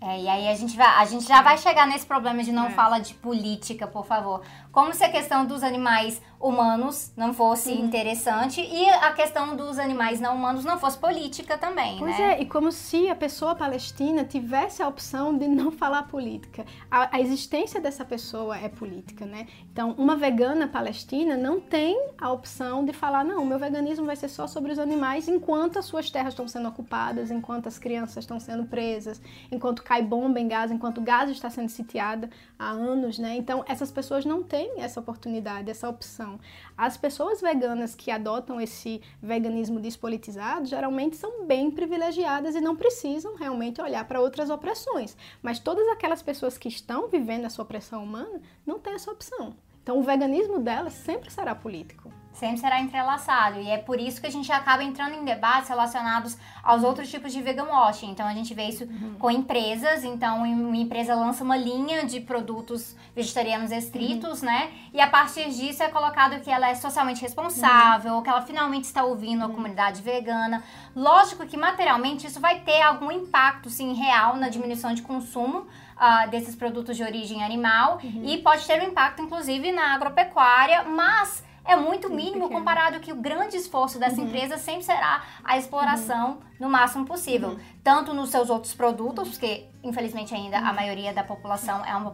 É, 0.00 0.22
e 0.22 0.28
aí 0.28 0.48
a 0.48 0.54
gente, 0.54 0.76
vai, 0.76 0.86
a 0.86 1.04
gente 1.04 1.26
já 1.26 1.42
vai 1.42 1.58
chegar 1.58 1.86
nesse 1.86 2.06
problema 2.06 2.42
de 2.42 2.50
não 2.52 2.66
é. 2.66 2.70
fala 2.70 2.98
de 2.98 3.12
política, 3.14 3.86
por 3.86 4.06
favor. 4.06 4.42
Como 4.72 4.94
se 4.94 5.04
a 5.04 5.10
questão 5.10 5.44
dos 5.44 5.62
animais 5.62 6.20
humanos 6.40 7.12
não 7.14 7.34
fosse 7.34 7.70
uhum. 7.70 7.84
interessante 7.84 8.62
e 8.62 8.88
a 8.88 9.12
questão 9.12 9.54
dos 9.54 9.78
animais 9.78 10.18
não 10.18 10.34
humanos 10.34 10.64
não 10.64 10.78
fosse 10.78 10.96
política 10.96 11.58
também, 11.58 11.98
pois 11.98 12.18
né? 12.18 12.38
é, 12.38 12.40
e 12.42 12.46
como 12.46 12.72
se 12.72 13.10
a 13.10 13.14
pessoa 13.14 13.54
palestina 13.54 14.24
tivesse 14.24 14.82
a 14.82 14.88
opção 14.88 15.36
de 15.36 15.46
não 15.46 15.70
falar 15.70 16.04
política. 16.04 16.64
A, 16.90 17.16
a 17.16 17.20
existência 17.20 17.78
dessa 17.78 18.06
pessoa 18.06 18.56
é 18.56 18.70
política, 18.70 19.26
né? 19.26 19.46
Então, 19.70 19.94
uma 19.98 20.16
vegana 20.16 20.66
palestina 20.66 21.36
não 21.36 21.60
tem 21.60 22.00
a 22.16 22.32
opção 22.32 22.84
de 22.86 22.92
falar, 22.94 23.22
não, 23.22 23.42
o 23.42 23.46
meu 23.46 23.58
veganismo 23.58 24.06
vai 24.06 24.16
ser 24.16 24.28
só 24.28 24.46
sobre 24.46 24.72
os 24.72 24.78
animais 24.78 25.28
enquanto 25.28 25.78
as 25.78 25.84
suas 25.84 26.10
terras 26.10 26.32
estão 26.32 26.48
sendo 26.48 26.68
ocupadas, 26.68 27.30
enquanto 27.30 27.66
as 27.66 27.78
crianças 27.78 28.18
estão 28.18 28.40
sendo 28.40 28.64
presas, 28.64 29.20
enquanto 29.52 29.82
cai 29.90 30.02
bomba 30.02 30.38
em 30.38 30.46
Gaza, 30.46 30.72
enquanto 30.72 31.00
Gaza 31.00 31.32
está 31.32 31.50
sendo 31.50 31.68
sitiada 31.68 32.30
há 32.56 32.70
anos, 32.70 33.18
né? 33.18 33.34
Então, 33.34 33.64
essas 33.66 33.90
pessoas 33.90 34.24
não 34.24 34.40
têm 34.40 34.80
essa 34.80 35.00
oportunidade, 35.00 35.68
essa 35.68 35.88
opção. 35.88 36.38
As 36.78 36.96
pessoas 36.96 37.40
veganas 37.40 37.96
que 37.96 38.08
adotam 38.08 38.60
esse 38.60 39.02
veganismo 39.20 39.80
despolitizado 39.80 40.66
geralmente 40.66 41.16
são 41.16 41.44
bem 41.44 41.72
privilegiadas 41.72 42.54
e 42.54 42.60
não 42.60 42.76
precisam 42.76 43.34
realmente 43.34 43.82
olhar 43.82 44.06
para 44.06 44.20
outras 44.20 44.48
opressões. 44.48 45.16
Mas 45.42 45.58
todas 45.58 45.88
aquelas 45.88 46.22
pessoas 46.22 46.56
que 46.56 46.68
estão 46.68 47.08
vivendo 47.08 47.46
essa 47.46 47.60
opressão 47.60 48.04
humana 48.04 48.40
não 48.64 48.78
têm 48.78 48.94
essa 48.94 49.10
opção. 49.10 49.56
Então, 49.82 49.98
o 49.98 50.04
veganismo 50.04 50.60
delas 50.60 50.92
sempre 50.92 51.32
será 51.32 51.52
político 51.52 52.12
sempre 52.32 52.58
será 52.58 52.80
entrelaçado. 52.80 53.60
E 53.60 53.68
é 53.68 53.78
por 53.78 54.00
isso 54.00 54.20
que 54.20 54.26
a 54.26 54.30
gente 54.30 54.50
acaba 54.50 54.82
entrando 54.82 55.14
em 55.14 55.24
debates 55.24 55.68
relacionados 55.68 56.38
aos 56.62 56.82
outros 56.82 57.10
tipos 57.10 57.32
de 57.32 57.42
vegan 57.42 57.64
washing. 57.64 58.10
Então 58.10 58.26
a 58.26 58.32
gente 58.32 58.54
vê 58.54 58.64
isso 58.64 58.84
uhum. 58.84 59.16
com 59.18 59.30
empresas. 59.30 60.04
Então 60.04 60.42
uma 60.42 60.76
empresa 60.76 61.14
lança 61.14 61.44
uma 61.44 61.56
linha 61.56 62.04
de 62.04 62.20
produtos 62.20 62.96
vegetarianos 63.14 63.70
estritos, 63.70 64.40
uhum. 64.40 64.46
né? 64.46 64.70
E 64.92 65.00
a 65.00 65.06
partir 65.06 65.50
disso 65.50 65.82
é 65.82 65.88
colocado 65.88 66.40
que 66.40 66.50
ela 66.50 66.68
é 66.68 66.74
socialmente 66.74 67.20
responsável, 67.20 68.14
uhum. 68.14 68.22
que 68.22 68.30
ela 68.30 68.42
finalmente 68.42 68.84
está 68.84 69.04
ouvindo 69.04 69.42
a 69.42 69.46
uhum. 69.46 69.54
comunidade 69.54 70.00
vegana. 70.00 70.62
Lógico 70.94 71.46
que 71.46 71.56
materialmente 71.56 72.26
isso 72.26 72.40
vai 72.40 72.60
ter 72.60 72.80
algum 72.80 73.10
impacto, 73.10 73.68
sim, 73.68 73.92
real 73.92 74.36
na 74.36 74.48
diminuição 74.48 74.94
de 74.94 75.02
consumo. 75.02 75.66
Uh, 76.00 76.30
desses 76.30 76.56
produtos 76.56 76.96
de 76.96 77.02
origem 77.02 77.44
animal 77.44 78.00
uhum. 78.02 78.22
e 78.24 78.38
pode 78.38 78.66
ter 78.66 78.80
um 78.80 78.86
impacto, 78.86 79.20
inclusive, 79.20 79.70
na 79.70 79.92
agropecuária, 79.92 80.82
mas 80.84 81.44
é 81.64 81.76
muito 81.76 82.08
mínimo 82.08 82.42
pequeno. 82.42 82.60
comparado 82.60 83.00
que 83.00 83.12
o 83.12 83.16
grande 83.16 83.56
esforço 83.56 83.98
dessa 83.98 84.20
uhum. 84.20 84.26
empresa 84.26 84.58
sempre 84.58 84.82
será 84.82 85.22
a 85.44 85.56
exploração 85.56 86.30
uhum. 86.30 86.38
no 86.60 86.70
máximo 86.70 87.04
possível, 87.04 87.50
uhum. 87.50 87.60
tanto 87.82 88.14
nos 88.14 88.30
seus 88.30 88.50
outros 88.50 88.74
produtos, 88.74 89.30
porque 89.30 89.68
infelizmente 89.82 90.34
ainda 90.34 90.58
a 90.58 90.70
uhum. 90.70 90.74
maioria 90.74 91.12
da 91.12 91.22
população 91.22 91.84
é 91.84 91.94
uma 91.94 92.10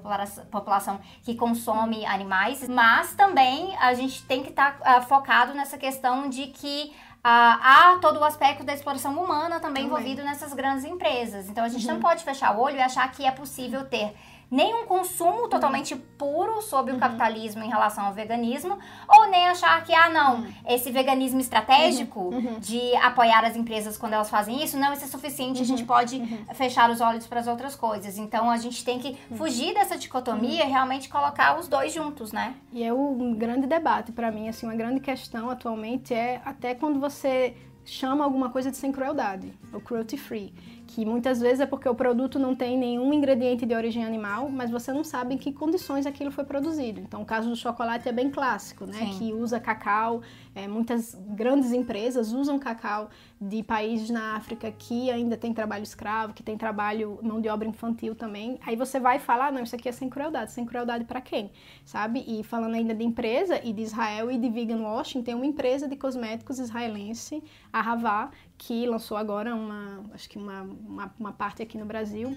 população, 0.51 1.01
que 1.23 1.35
consome 1.35 2.05
animais, 2.05 2.69
mas 2.69 3.15
também 3.15 3.77
a 3.79 3.95
gente 3.95 4.23
tem 4.25 4.43
que 4.43 4.51
estar 4.51 4.79
tá, 4.79 4.99
uh, 4.99 5.03
focado 5.03 5.55
nessa 5.55 5.79
questão 5.79 6.29
de 6.29 6.49
que 6.49 6.93
Uh, 7.17 7.59
há 7.61 7.99
todo 8.01 8.21
o 8.21 8.25
aspecto 8.25 8.63
da 8.63 8.73
exploração 8.73 9.13
humana 9.13 9.59
também, 9.59 9.83
também, 9.83 9.85
envolvido 9.87 10.23
nessas 10.23 10.55
grandes 10.55 10.85
empresas. 10.85 11.49
Então 11.49 11.65
a 11.65 11.69
gente 11.69 11.85
uhum. 11.85 11.95
não 11.95 12.01
pode 12.01 12.23
fechar 12.23 12.57
o 12.57 12.61
olho 12.61 12.77
e 12.77 12.81
achar 12.81 13.11
que 13.11 13.27
é 13.27 13.33
possível 13.33 13.85
ter 13.85 14.15
nem 14.51 14.75
um 14.75 14.87
consumo 14.87 15.49
totalmente 15.49 15.95
uhum. 15.95 16.01
puro 16.17 16.63
sobre 16.63 16.93
uhum. 16.93 16.99
o 16.99 17.01
capitalismo 17.01 17.63
em 17.65 17.69
relação 17.69 18.07
ao 18.07 18.13
veganismo, 18.13 18.79
ou 19.09 19.29
nem 19.29 19.49
achar 19.49 19.83
que, 19.85 19.95
ah, 19.95 20.09
não, 20.09 20.37
uhum. 20.37 20.53
esse 20.69 20.91
veganismo 20.91 21.41
estratégico 21.41 22.21
uhum. 22.21 22.37
Uhum. 22.37 22.59
de 22.61 22.95
apoiar 22.97 23.45
as 23.45 23.57
empresas 23.57 23.97
quando 23.97 24.13
elas 24.13 24.31
fazem 24.31 24.63
isso, 24.63 24.79
não, 24.79 24.93
isso 24.93 25.05
é 25.05 25.09
suficiente, 25.09 25.61
a 25.61 25.65
gente 25.65 25.85
pode 25.85 26.21
fechar 26.55 26.91
os 26.91 27.01
olhos 27.01 27.27
para 27.27 27.41
as 27.41 27.47
outras 27.47 27.75
coisas. 27.75 28.19
Então 28.19 28.51
a 28.51 28.57
gente 28.57 28.85
tem 28.85 28.99
que 28.99 29.17
fugir 29.37 29.75
dessa 29.75 29.97
dicotomia 29.99 30.65
e 30.65 30.69
realmente 30.69 31.09
colocar 31.09 31.59
os 31.59 31.69
dois 31.69 31.93
juntos, 31.93 32.33
né? 32.33 32.55
E 32.73 32.83
é 32.85 32.93
um 32.93 33.35
grande 33.35 33.67
debate 33.67 34.13
para 34.13 34.31
mim, 34.31 34.49
assim, 34.49 34.67
uma 34.67 34.75
grande 34.75 35.01
questão 35.01 35.51
atualmente 35.51 36.15
é 36.15 36.41
até 36.45 36.75
quando 36.75 37.01
você 37.01 37.57
chama 37.85 38.25
alguma 38.25 38.51
coisa 38.51 38.71
de 38.71 38.77
sem 38.77 38.91
crueldade, 38.91 39.53
o 39.73 39.81
cruelty 39.81 40.17
free 40.17 40.53
que 40.87 41.05
muitas 41.05 41.41
vezes 41.41 41.61
é 41.61 41.67
porque 41.67 41.89
o 41.89 41.95
produto 41.95 42.39
não 42.39 42.55
tem 42.55 42.79
nenhum 42.79 43.13
ingrediente 43.13 43.67
de 43.67 43.75
origem 43.75 44.05
animal, 44.05 44.49
mas 44.49 44.71
você 44.71 44.93
não 44.93 45.03
sabe 45.03 45.35
em 45.35 45.39
que 45.39 45.53
condições 45.53 46.07
aquilo 46.07 46.31
foi 46.31 46.45
produzido. 46.45 47.01
Então, 47.01 47.23
o 47.23 47.25
caso 47.25 47.49
do 47.49 47.57
chocolate 47.57 48.09
é 48.09 48.13
bem 48.13 48.31
clássico, 48.31 48.87
né? 48.87 48.99
Sim. 48.99 49.19
Que 49.19 49.33
usa 49.33 49.59
cacau, 49.59 50.23
é, 50.55 50.69
muitas 50.69 51.15
grandes 51.15 51.73
empresas 51.73 52.33
usam 52.33 52.59
cacau 52.59 53.11
de 53.41 53.63
países 53.63 54.09
na 54.09 54.37
África 54.37 54.71
que 54.71 55.11
ainda 55.11 55.37
tem 55.37 55.53
trabalho 55.53 55.83
escravo, 55.83 56.33
que 56.33 56.43
tem 56.43 56.57
trabalho 56.57 57.19
mão 57.23 57.41
de 57.41 57.49
obra 57.49 57.69
infantil 57.69 58.15
também. 58.15 58.59
Aí 58.65 58.77
você 58.77 58.99
vai 58.99 59.19
falar, 59.19 59.53
não, 59.53 59.63
isso 59.63 59.77
aqui 59.77 59.89
é 59.89 59.93
sem 59.93 60.09
crueldade. 60.09 60.53
Sem 60.53 60.65
crueldade 60.65 61.05
para 61.05 61.21
quem? 61.21 61.51
Sabe? 61.85 62.25
E 62.27 62.43
falando 62.43 62.75
ainda 62.75 62.95
de 62.95 63.05
empresa 63.05 63.61
e 63.63 63.73
de 63.73 63.83
Israel 63.83 64.31
e 64.31 64.39
de 64.39 64.49
vegan 64.49 64.81
washing, 64.81 65.23
tem 65.23 65.35
uma 65.35 65.47
empresa 65.47 65.87
de 65.87 65.97
cosméticos 65.97 66.59
israelense, 66.59 67.43
a 67.73 67.81
Havá, 67.81 68.31
que 68.59 68.87
lançou 68.87 69.17
agora 69.17 69.55
uma, 69.55 70.05
acho 70.13 70.29
que 70.29 70.39
uma, 70.39 70.63
uma, 70.63 71.15
uma 71.19 71.33
parte 71.33 71.63
aqui 71.63 71.77
no 71.77 71.85
Brasil, 71.85 72.37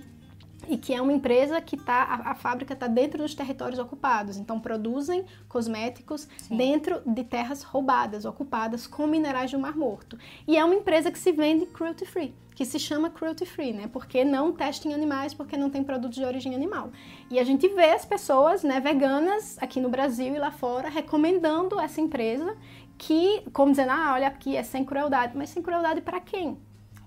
e 0.67 0.77
que 0.77 0.93
é 0.93 1.01
uma 1.01 1.13
empresa 1.13 1.61
que 1.61 1.77
tá 1.77 2.03
a, 2.03 2.31
a 2.31 2.35
fábrica 2.35 2.73
está 2.73 2.87
dentro 2.87 3.19
dos 3.19 3.33
territórios 3.33 3.79
ocupados, 3.79 4.37
então 4.37 4.59
produzem 4.59 5.25
cosméticos 5.47 6.27
Sim. 6.37 6.57
dentro 6.57 7.01
de 7.05 7.23
terras 7.23 7.63
roubadas, 7.63 8.25
ocupadas 8.25 8.85
com 8.85 9.07
minerais 9.07 9.51
do 9.51 9.59
Mar 9.59 9.75
Morto. 9.75 10.17
E 10.47 10.57
é 10.57 10.63
uma 10.63 10.75
empresa 10.75 11.11
que 11.11 11.19
se 11.19 11.31
vende 11.31 11.65
cruelty 11.67 12.05
free, 12.05 12.35
que 12.53 12.65
se 12.65 12.77
chama 12.77 13.09
cruelty 13.09 13.45
free, 13.45 13.71
né? 13.71 13.89
Porque 13.91 14.25
não 14.25 14.51
testa 14.51 14.87
em 14.87 14.93
animais, 14.93 15.33
porque 15.33 15.55
não 15.55 15.69
tem 15.69 15.83
produtos 15.83 16.17
de 16.17 16.25
origem 16.25 16.53
animal. 16.53 16.91
E 17.31 17.39
a 17.39 17.43
gente 17.43 17.67
vê 17.69 17.91
as 17.91 18.05
pessoas, 18.05 18.63
né, 18.63 18.79
veganas 18.79 19.57
aqui 19.61 19.79
no 19.79 19.89
Brasil 19.89 20.35
e 20.35 20.39
lá 20.39 20.51
fora 20.51 20.89
recomendando 20.89 21.79
essa 21.79 22.01
empresa 22.01 22.55
que, 22.99 23.41
como 23.53 23.71
dizendo, 23.71 23.91
ah, 23.91 24.13
olha 24.13 24.27
aqui, 24.27 24.55
é 24.55 24.61
sem 24.61 24.83
crueldade. 24.85 25.35
Mas 25.35 25.49
sem 25.49 25.63
crueldade 25.63 26.01
para 26.01 26.19
quem? 26.19 26.59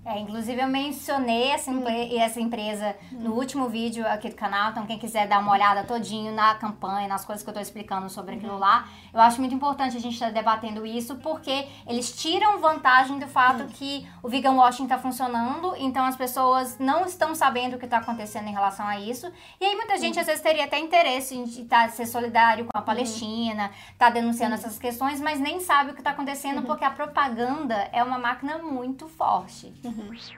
É, 0.05 0.19
inclusive 0.19 0.61
eu 0.61 0.67
mencionei 0.67 1.51
essa, 1.51 1.71
hum. 1.71 1.83
essa 1.87 2.39
empresa 2.39 2.95
hum. 3.11 3.19
no 3.19 3.33
último 3.35 3.69
vídeo 3.69 4.05
aqui 4.05 4.29
do 4.29 4.35
canal, 4.35 4.71
então 4.71 4.85
quem 4.85 4.99
quiser 4.99 5.27
dar 5.27 5.39
uma 5.39 5.51
olhada 5.51 5.83
todinho 5.83 6.33
na 6.33 6.55
campanha, 6.55 7.07
nas 7.07 7.23
coisas 7.23 7.41
que 7.41 7.49
eu 7.49 7.53
estou 7.53 7.61
explicando 7.61 8.09
sobre 8.09 8.35
aquilo 8.35 8.55
hum. 8.55 8.59
lá, 8.59 8.87
eu 9.13 9.21
acho 9.21 9.39
muito 9.39 9.55
importante 9.55 9.95
a 9.95 9.99
gente 9.99 10.13
estar 10.13 10.27
tá 10.27 10.31
debatendo 10.31 10.85
isso, 10.85 11.15
porque 11.17 11.67
eles 11.87 12.11
tiram 12.11 12.59
vantagem 12.59 13.17
do 13.17 13.27
fato 13.27 13.63
hum. 13.63 13.67
que 13.67 14.05
o 14.21 14.27
vegan 14.27 14.53
washing 14.53 14.83
está 14.83 14.97
funcionando, 14.97 15.73
então 15.77 16.03
as 16.03 16.17
pessoas 16.17 16.77
não 16.77 17.05
estão 17.05 17.33
sabendo 17.33 17.77
o 17.77 17.79
que 17.79 17.85
está 17.85 17.99
acontecendo 17.99 18.47
em 18.49 18.53
relação 18.53 18.85
a 18.85 18.99
isso, 18.99 19.31
e 19.59 19.65
aí 19.65 19.75
muita 19.75 19.97
gente 19.97 20.17
hum. 20.17 20.21
às 20.21 20.27
vezes 20.27 20.41
teria 20.41 20.65
até 20.65 20.79
interesse 20.79 21.33
em 21.35 21.65
tá, 21.65 21.87
ser 21.87 22.07
solidário 22.07 22.65
com 22.65 22.77
a 22.77 22.81
Palestina, 22.81 23.71
tá 23.97 24.09
denunciando 24.09 24.55
essas 24.55 24.77
questões, 24.77 25.21
mas 25.21 25.39
nem 25.39 25.61
sabe 25.61 25.91
o 25.91 25.93
que 25.93 26.01
está 26.01 26.11
acontecendo, 26.11 26.57
uhum. 26.57 26.65
porque 26.65 26.83
a 26.83 26.91
propaganda 26.91 27.87
é 27.93 28.03
uma 28.03 28.17
máquina 28.17 28.57
muito 28.57 29.07
forte. 29.07 29.73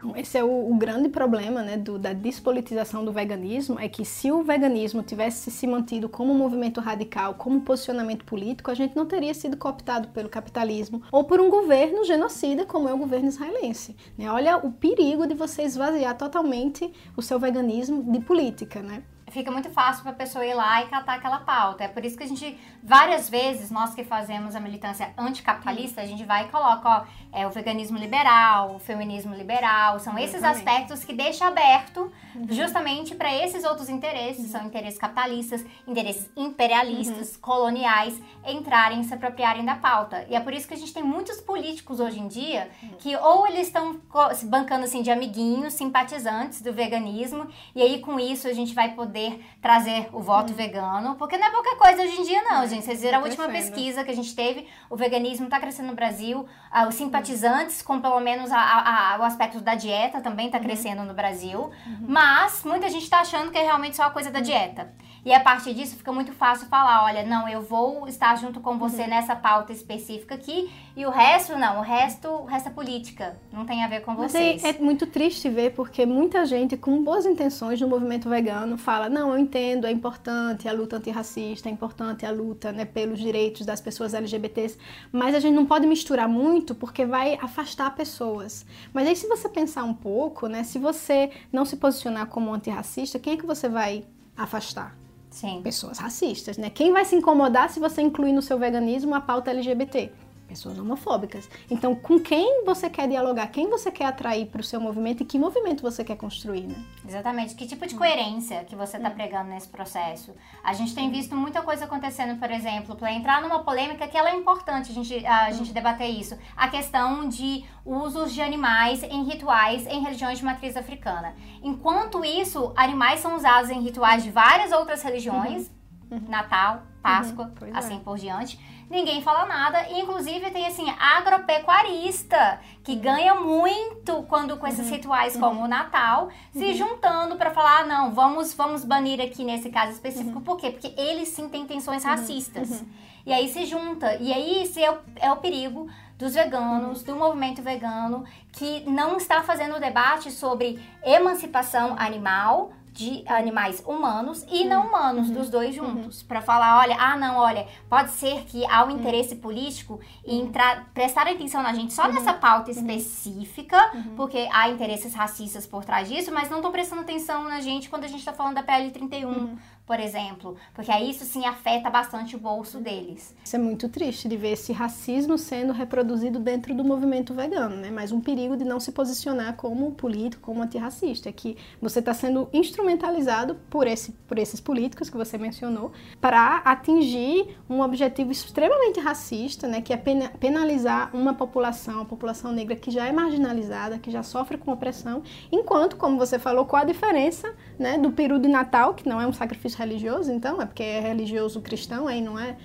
Uhum. 0.04 0.16
Esse 0.16 0.38
é 0.38 0.44
o, 0.44 0.72
o, 0.72 0.76
grande 0.76 1.10
problema 1.10 1.62
né, 1.62 1.78
do, 1.78 1.98
da 1.98 2.14
despolitização 2.14 3.06
do 3.06 3.12
veganismo, 3.12 3.80
é 3.80 3.88
que 3.88 4.04
se 4.04 4.32
o 4.32 4.44
veganismo 4.44 5.02
tivesse 5.02 5.50
se 5.50 5.66
mantido 5.66 6.10
como 6.10 6.34
um 6.34 6.38
movimento 6.38 6.82
radical, 6.82 7.36
como 7.36 7.58
um 7.58 7.62
posicionamento 7.62 8.26
político, 8.26 8.72
a 8.72 8.74
gente 8.74 8.96
não 8.96 9.06
teria 9.06 9.34
sido 9.34 9.58
cooptado 9.58 10.10
pelo 10.10 10.30
capitalismo 10.30 11.02
ou 11.12 11.24
por 11.24 11.40
um 11.40 11.50
governo 11.50 12.04
genocida 12.04 12.66
como 12.66 12.90
é 12.90 12.94
o 12.94 12.98
governo 12.98 13.28
israelense. 13.28 13.96
Né? 14.18 14.30
Olha 14.32 14.58
o 14.58 14.72
perigo 14.72 15.28
de 15.28 15.34
você 15.34 15.64
esvaziar 15.64 16.18
totalmente 16.18 16.92
o 17.16 17.22
seu 17.22 17.40
veganismo 17.40 18.12
de 18.12 18.20
política, 18.20 18.82
né? 18.82 19.04
fica 19.36 19.52
muito 19.52 19.70
fácil 19.70 20.04
para 20.04 20.12
a 20.12 20.16
pessoa 20.16 20.46
ir 20.46 20.54
lá 20.54 20.82
e 20.82 20.88
catar 20.88 21.16
aquela 21.16 21.40
pauta. 21.40 21.84
É 21.84 21.88
por 21.88 22.06
isso 22.06 22.18
que 22.18 22.24
a 22.24 22.28
gente, 22.28 22.58
várias 22.86 23.28
vezes, 23.28 23.72
nós 23.72 23.96
que 23.96 24.04
fazemos 24.04 24.56
a 24.56 24.60
militância 24.60 25.12
anticapitalista, 25.18 26.02
a 26.02 26.06
gente 26.06 26.24
vai 26.24 26.46
e 26.46 26.50
coloca, 26.50 26.88
ó, 26.88 27.04
é, 27.34 27.48
o 27.48 27.50
veganismo 27.50 27.98
liberal, 27.98 28.76
o 28.76 28.80
feminismo 28.80 29.34
liberal, 29.34 30.00
são 30.00 30.18
esses 30.20 30.36
Exatamente. 30.36 30.70
aspectos 30.70 31.04
que 31.04 31.12
deixa 31.12 31.48
aberto 31.48 32.12
uhum. 32.36 32.46
justamente 32.48 33.16
para 33.16 33.34
esses 33.36 33.64
outros 33.64 33.90
interesses, 33.90 34.52
são 34.52 34.64
interesses 34.68 35.00
capitalistas, 35.00 35.66
interesses 35.88 36.30
imperialistas, 36.38 37.34
uhum. 37.34 37.42
coloniais, 37.42 38.22
entrarem 38.46 39.02
e 39.02 39.04
se 39.04 39.14
apropriarem 39.16 39.66
da 39.66 39.76
pauta. 39.76 40.24
E 40.30 40.36
é 40.36 40.40
por 40.40 40.54
isso 40.54 40.68
que 40.68 40.76
a 40.76 40.78
gente 40.78 40.94
tem 40.94 41.04
muitos 41.04 41.42
políticos 41.42 42.00
hoje 42.00 42.20
em 42.20 42.28
dia 42.28 42.70
que 43.00 43.16
ou 43.18 43.48
eles 43.48 43.66
estão 43.66 44.00
se 44.36 44.46
bancando 44.46 44.86
assim 44.86 45.02
de 45.02 45.10
amiguinhos, 45.10 45.74
simpatizantes 45.74 46.62
do 46.62 46.72
veganismo, 46.72 47.48
e 47.74 47.82
aí 47.82 48.00
com 48.00 48.20
isso 48.20 48.48
a 48.48 48.54
gente 48.54 48.76
vai 48.76 48.94
poder 48.94 49.44
trazer 49.60 50.08
o 50.14 50.22
voto 50.22 50.52
uhum. 50.52 50.56
vegano, 50.56 51.16
porque 51.16 51.36
não 51.36 51.48
é 51.48 51.52
pouca 51.52 51.76
coisa 51.78 52.04
hoje 52.04 52.22
em 52.22 52.24
dia 52.24 52.44
não, 52.44 52.62
é, 52.75 52.75
gente. 52.76 52.86
Vocês 52.86 53.02
viram 53.02 53.18
a 53.18 53.22
tá 53.22 53.28
última 53.28 53.50
pesquisa 53.50 54.04
que 54.04 54.12
a 54.12 54.16
gente 54.16 54.36
teve, 54.36 54.68
o 54.90 54.96
veganismo 54.96 55.46
está 55.46 55.60
crescendo 55.60 55.88
no 55.88 55.96
Brasil, 55.96 56.46
ah, 56.72 56.88
os 56.88 56.96
simpatizantes 56.96 57.26
simpatizantes 57.26 57.82
com 57.82 58.00
pelo 58.00 58.20
menos 58.20 58.52
a, 58.52 58.60
a, 58.60 59.16
a, 59.16 59.20
o 59.20 59.24
aspecto 59.24 59.60
da 59.60 59.76
dieta 59.76 60.22
também 60.22 60.48
está 60.48 60.58
uhum. 60.58 60.64
crescendo 60.64 61.04
no 61.04 61.14
Brasil. 61.14 61.60
Uhum. 61.60 62.06
Mas 62.08 62.64
muita 62.64 62.90
gente 62.90 63.04
está 63.04 63.20
achando 63.20 63.52
que 63.52 63.58
é 63.58 63.64
realmente 63.64 63.96
só 63.96 64.04
a 64.04 64.10
coisa 64.10 64.32
da 64.32 64.40
uhum. 64.40 64.46
dieta. 64.46 64.94
E 65.26 65.34
a 65.34 65.40
partir 65.40 65.74
disso 65.74 65.96
fica 65.96 66.14
muito 66.14 66.32
fácil 66.34 66.68
falar, 66.68 67.04
olha, 67.04 67.26
não, 67.26 67.50
eu 67.50 67.60
vou 67.60 68.08
estar 68.08 68.36
junto 68.36 68.60
com 68.60 68.78
você 68.78 69.02
uhum. 69.02 69.08
nessa 69.08 69.36
pauta 69.36 69.74
específica 69.74 70.36
aqui 70.36 70.70
e 70.96 71.04
o 71.04 71.10
resto 71.10 71.58
não, 71.58 71.80
o 71.80 71.82
resto, 71.82 72.28
o 72.30 72.46
resto 72.46 72.70
é 72.70 72.72
política, 72.72 73.36
não 73.52 73.66
tem 73.66 73.84
a 73.84 73.88
ver 73.88 74.02
com 74.02 74.14
Mas 74.14 74.32
vocês. 74.32 74.64
É, 74.64 74.70
é 74.70 74.74
muito 74.74 75.08
triste 75.08 75.50
ver 75.50 75.74
porque 75.74 76.06
muita 76.06 76.46
gente 76.46 76.78
com 76.78 77.04
boas 77.04 77.26
intenções 77.26 77.82
no 77.82 77.88
movimento 77.88 78.30
vegano 78.30 78.78
fala, 78.78 79.10
não, 79.10 79.32
eu 79.32 79.40
entendo, 79.40 79.88
é 79.88 79.92
importante 79.92 80.70
a 80.70 80.72
luta 80.72 80.98
antirracista, 80.98 81.70
é 81.70 81.72
importante 81.72 82.24
a 82.24 82.30
luta 82.30 82.72
né, 82.72 82.86
pelos 82.86 83.20
direitos 83.20 83.66
das 83.66 83.82
pessoas 83.82 84.14
LGBTs, 84.14 84.78
mas 85.12 85.34
a 85.34 85.40
gente 85.40 85.56
não 85.56 85.66
pode 85.66 85.88
misturar 85.88 86.30
muito 86.30 86.76
porque 86.76 87.04
vai 87.04 87.34
afastar 87.42 87.96
pessoas. 87.96 88.64
Mas 88.94 89.08
aí 89.08 89.16
se 89.16 89.28
você 89.28 89.50
pensar 89.50 89.86
um 89.86 89.94
pouco, 89.94 90.46
né, 90.46 90.64
se 90.64 90.78
você 90.78 91.32
não 91.52 91.66
se 91.66 91.78
posicionar 91.78 92.28
como 92.28 92.54
antirracista, 92.54 93.18
quem 93.18 93.34
é 93.34 93.38
que 93.38 93.46
você 93.46 93.68
vai 93.68 94.06
afastar? 94.38 95.05
Sim. 95.36 95.60
Pessoas 95.62 95.98
racistas, 95.98 96.58
né? 96.58 96.70
Quem 96.70 96.94
vai 96.94 97.04
se 97.04 97.14
incomodar 97.14 97.70
se 97.70 97.78
você 97.78 98.02
incluir 98.02 98.32
no 98.32 98.42
seu 98.42 98.58
veganismo 98.58 99.14
a 99.14 99.20
pauta 99.20 99.52
LGBT? 99.52 100.10
Pessoas 100.48 100.78
homofóbicas. 100.78 101.50
Então, 101.70 101.96
com 101.96 102.20
quem 102.20 102.64
você 102.64 102.90
quer 102.90 103.08
dialogar? 103.08 103.48
Quem 103.48 103.70
você 103.70 103.92
quer 103.92 104.06
atrair 104.06 104.46
para 104.48 104.62
o 104.62 104.64
seu 104.64 104.80
movimento 104.80 105.24
e 105.24 105.26
que 105.26 105.38
movimento 105.38 105.82
você 105.82 106.04
quer 106.04 106.16
construir, 106.16 106.68
né? 106.68 106.76
Exatamente. 107.08 107.56
Que 107.56 107.66
tipo 107.68 107.86
de 107.86 107.96
coerência 107.96 108.64
que 108.64 108.76
você 108.76 108.98
está 108.98 109.10
pregando 109.10 109.50
nesse 109.50 109.68
processo? 109.68 110.34
A 110.64 110.74
gente 110.74 110.94
tem 110.94 111.12
visto 111.12 111.36
muita 111.36 111.62
coisa 111.62 111.86
acontecendo, 111.86 112.40
por 112.40 112.50
exemplo, 112.52 112.96
para 112.96 113.12
entrar 113.12 113.42
numa 113.42 113.64
polêmica 113.64 114.08
que 114.08 114.18
ela 114.18 114.30
é 114.30 114.36
importante 114.36 114.92
a 114.92 114.96
gente, 114.96 115.26
a 115.26 115.52
gente 115.52 115.74
debater 115.74 116.10
isso. 116.10 116.38
A 116.56 116.68
questão 116.68 117.28
de 117.28 117.66
usos 117.84 118.34
de 118.34 118.42
animais 118.42 119.04
em 119.04 119.24
rituais 119.24 119.86
em 119.88 120.02
religiões 120.02 120.40
de 120.40 120.46
matriz 120.46 120.78
africana. 120.78 121.36
Enquanto 121.62 122.24
isso, 122.24 122.74
animais 122.76 123.20
são 123.20 123.36
usados 123.36 123.70
em 123.70 123.82
rituais 123.82 124.24
de 124.24 124.32
várias 124.32 124.72
outras 124.72 125.04
religiões, 125.04 125.72
uhum. 126.10 126.22
Natal, 126.28 126.84
Páscoa, 127.02 127.52
uhum, 127.62 127.70
assim 127.74 127.98
é. 127.98 128.00
por 128.00 128.18
diante 128.18 128.60
ninguém 128.90 129.22
fala 129.22 129.46
nada. 129.46 129.88
E, 129.90 130.00
inclusive, 130.00 130.52
tem 130.52 130.66
assim, 130.66 130.90
agropecuarista, 131.00 132.60
que 132.84 132.94
uhum. 132.94 133.00
ganha 133.00 133.36
muito 133.36 134.24
quando 134.24 134.58
com 134.58 134.68
esses 134.68 134.86
uhum. 134.86 134.96
rituais 134.96 135.38
como 135.38 135.60
uhum. 135.60 135.66
o 135.66 135.68
Natal, 135.68 136.30
se 136.52 136.66
uhum. 136.66 136.74
juntando 136.74 137.36
para 137.36 137.52
falar, 137.52 137.82
ah, 137.82 137.86
não, 137.86 138.14
vamos, 138.14 138.54
vamos 138.54 138.84
banir 138.86 139.22
aqui 139.22 139.44
nesse 139.44 139.70
caso 139.70 139.92
específico. 139.92 140.42
Por 140.42 140.58
quê? 140.58 140.72
Porque 140.72 140.94
eles 141.00 141.30
sim 141.30 141.50
têm 141.50 141.64
intenções 141.64 142.04
racistas. 142.04 142.84
E 143.26 143.34
aí 143.34 143.50
se 143.50 143.66
junta. 143.66 144.16
E 144.18 144.32
aí 144.32 144.62
esse 144.62 144.84
é 144.84 144.92
o, 144.92 144.98
é 145.16 145.32
o 145.32 145.38
perigo 145.38 145.90
dos 146.18 146.34
veganos, 146.34 147.04
do 147.04 147.16
movimento 147.16 147.62
vegano, 147.62 148.24
que 148.52 148.90
não 148.90 149.18
está 149.18 149.44
fazendo 149.44 149.80
debate 149.80 150.32
sobre 150.32 150.80
emancipação 151.04 151.96
animal, 151.98 152.72
de 152.96 153.24
animais 153.28 153.84
humanos 153.86 154.46
e 154.50 154.64
não 154.64 154.88
humanos, 154.88 155.28
uhum. 155.28 155.34
dos 155.34 155.50
dois 155.50 155.78
uhum. 155.78 155.96
juntos, 155.96 156.22
uhum. 156.22 156.28
para 156.28 156.42
falar, 156.42 156.80
olha, 156.80 156.96
ah, 156.98 157.18
não, 157.18 157.36
olha, 157.38 157.68
pode 157.90 158.12
ser 158.12 158.46
que 158.46 158.66
há 158.68 158.86
um 158.86 158.90
interesse 158.90 159.36
político 159.36 160.00
em 160.26 160.44
uhum. 160.44 160.52
prestar 160.94 161.28
atenção 161.28 161.62
na 161.62 161.74
gente 161.74 161.94
só 161.94 162.08
nessa 162.08 162.34
pauta 162.34 162.72
específica, 162.72 163.78
porque 164.16 164.48
há 164.50 164.70
interesses 164.70 165.14
racistas 165.14 165.68
por 165.68 165.84
trás 165.84 166.08
disso, 166.08 166.32
mas 166.34 166.50
não 166.50 166.58
estão 166.58 166.72
prestando 166.72 167.02
atenção 167.02 167.44
na 167.44 167.60
gente 167.60 167.90
quando 167.90 168.06
a 168.06 168.08
gente 168.08 168.20
está 168.20 168.32
falando 168.32 168.56
da 168.56 168.64
PL 168.64 168.90
31 168.90 169.58
por 169.86 170.00
exemplo, 170.00 170.56
porque 170.74 170.92
aí 170.92 171.12
isso 171.12 171.24
sim 171.26 171.46
afeta 171.46 171.90
bastante 171.92 172.36
o 172.36 172.40
bolso 172.40 172.80
deles. 172.80 173.36
Isso 173.44 173.56
é 173.56 173.60
muito 173.60 173.88
triste 173.88 174.28
de 174.28 174.36
ver 174.36 174.54
esse 174.54 174.74
racismo 174.74 175.38
sendo 175.38 175.72
reproduzido 175.72 176.40
dentro 176.40 176.74
do 176.74 176.84
movimento 176.84 177.36
vegano, 177.36 177.76
né? 177.76 177.92
Mas 177.92 178.12
um 178.12 178.20
perigo 178.20 178.58
de 178.58 178.64
não 178.66 178.80
se 178.80 178.92
posicionar 178.92 179.56
como 179.56 179.92
político, 179.92 180.42
como 180.42 180.64
antirracista, 180.64 181.30
é 181.30 181.32
que 181.32 181.56
você 181.80 182.00
está 182.00 182.16
sendo 182.16 182.50
instrumentalizado 182.52 183.56
por, 183.70 183.86
esse, 183.86 184.12
por 184.28 184.40
esses 184.40 184.60
políticos 184.60 185.08
que 185.08 185.18
você 185.18 185.38
mencionou 185.38 185.92
para 186.20 186.58
atingir 186.66 187.56
um 187.70 187.82
objetivo 187.82 188.32
extremamente 188.32 189.00
racista, 189.00 189.68
né? 189.68 189.82
Que 189.82 189.94
é 189.94 189.98
penalizar 189.98 191.16
uma 191.16 191.36
população, 191.36 192.02
a 192.02 192.06
população 192.06 192.52
negra 192.52 192.76
que 192.76 192.90
já 192.90 193.06
é 193.06 193.12
marginalizada, 193.12 194.00
que 194.00 194.10
já 194.10 194.24
sofre 194.24 194.58
com 194.58 194.72
opressão, 194.72 195.22
enquanto, 195.52 195.96
como 195.96 196.18
você 196.18 196.40
falou, 196.40 196.66
qual 196.66 196.82
a 196.82 196.86
diferença, 196.86 197.54
né? 197.78 198.00
Do 198.00 198.12
peru 198.12 198.40
de 198.40 198.48
Natal, 198.48 198.96
que 198.96 199.08
não 199.08 199.22
é 199.22 199.28
um 199.28 199.34
sacrifício 199.34 199.75
religioso, 199.78 200.32
então, 200.32 200.62
é 200.62 200.66
porque 200.66 200.84
é 200.84 201.00
religioso 201.00 201.62
cristão, 201.62 202.08
aí 202.08 202.22
não 202.22 202.40
é 202.40 202.56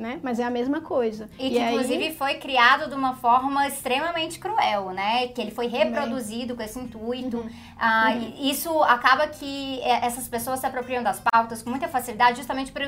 né? 0.00 0.18
Mas 0.22 0.40
é 0.40 0.44
a 0.44 0.50
mesma 0.50 0.80
coisa. 0.80 1.28
E, 1.38 1.48
e 1.48 1.50
que, 1.50 1.58
aí... 1.58 1.74
inclusive, 1.74 2.14
foi 2.14 2.36
criado 2.36 2.88
de 2.88 2.94
uma 2.94 3.14
forma 3.16 3.68
extremamente 3.68 4.38
cruel, 4.38 4.92
né? 4.92 5.28
Que 5.28 5.42
ele 5.42 5.50
foi 5.50 5.66
reproduzido 5.66 6.54
Também. 6.54 6.56
com 6.56 6.62
esse 6.62 6.78
intuito. 6.78 7.36
Uhum. 7.36 7.50
Ah, 7.78 8.14
uhum. 8.14 8.32
Isso 8.40 8.82
acaba 8.82 9.26
que 9.28 9.78
é, 9.82 10.06
essas 10.06 10.26
pessoas 10.26 10.58
se 10.58 10.66
apropriam 10.66 11.02
das 11.02 11.20
pautas 11.20 11.62
com 11.62 11.68
muita 11.68 11.86
facilidade, 11.86 12.38
justamente 12.38 12.72
por 12.72 12.80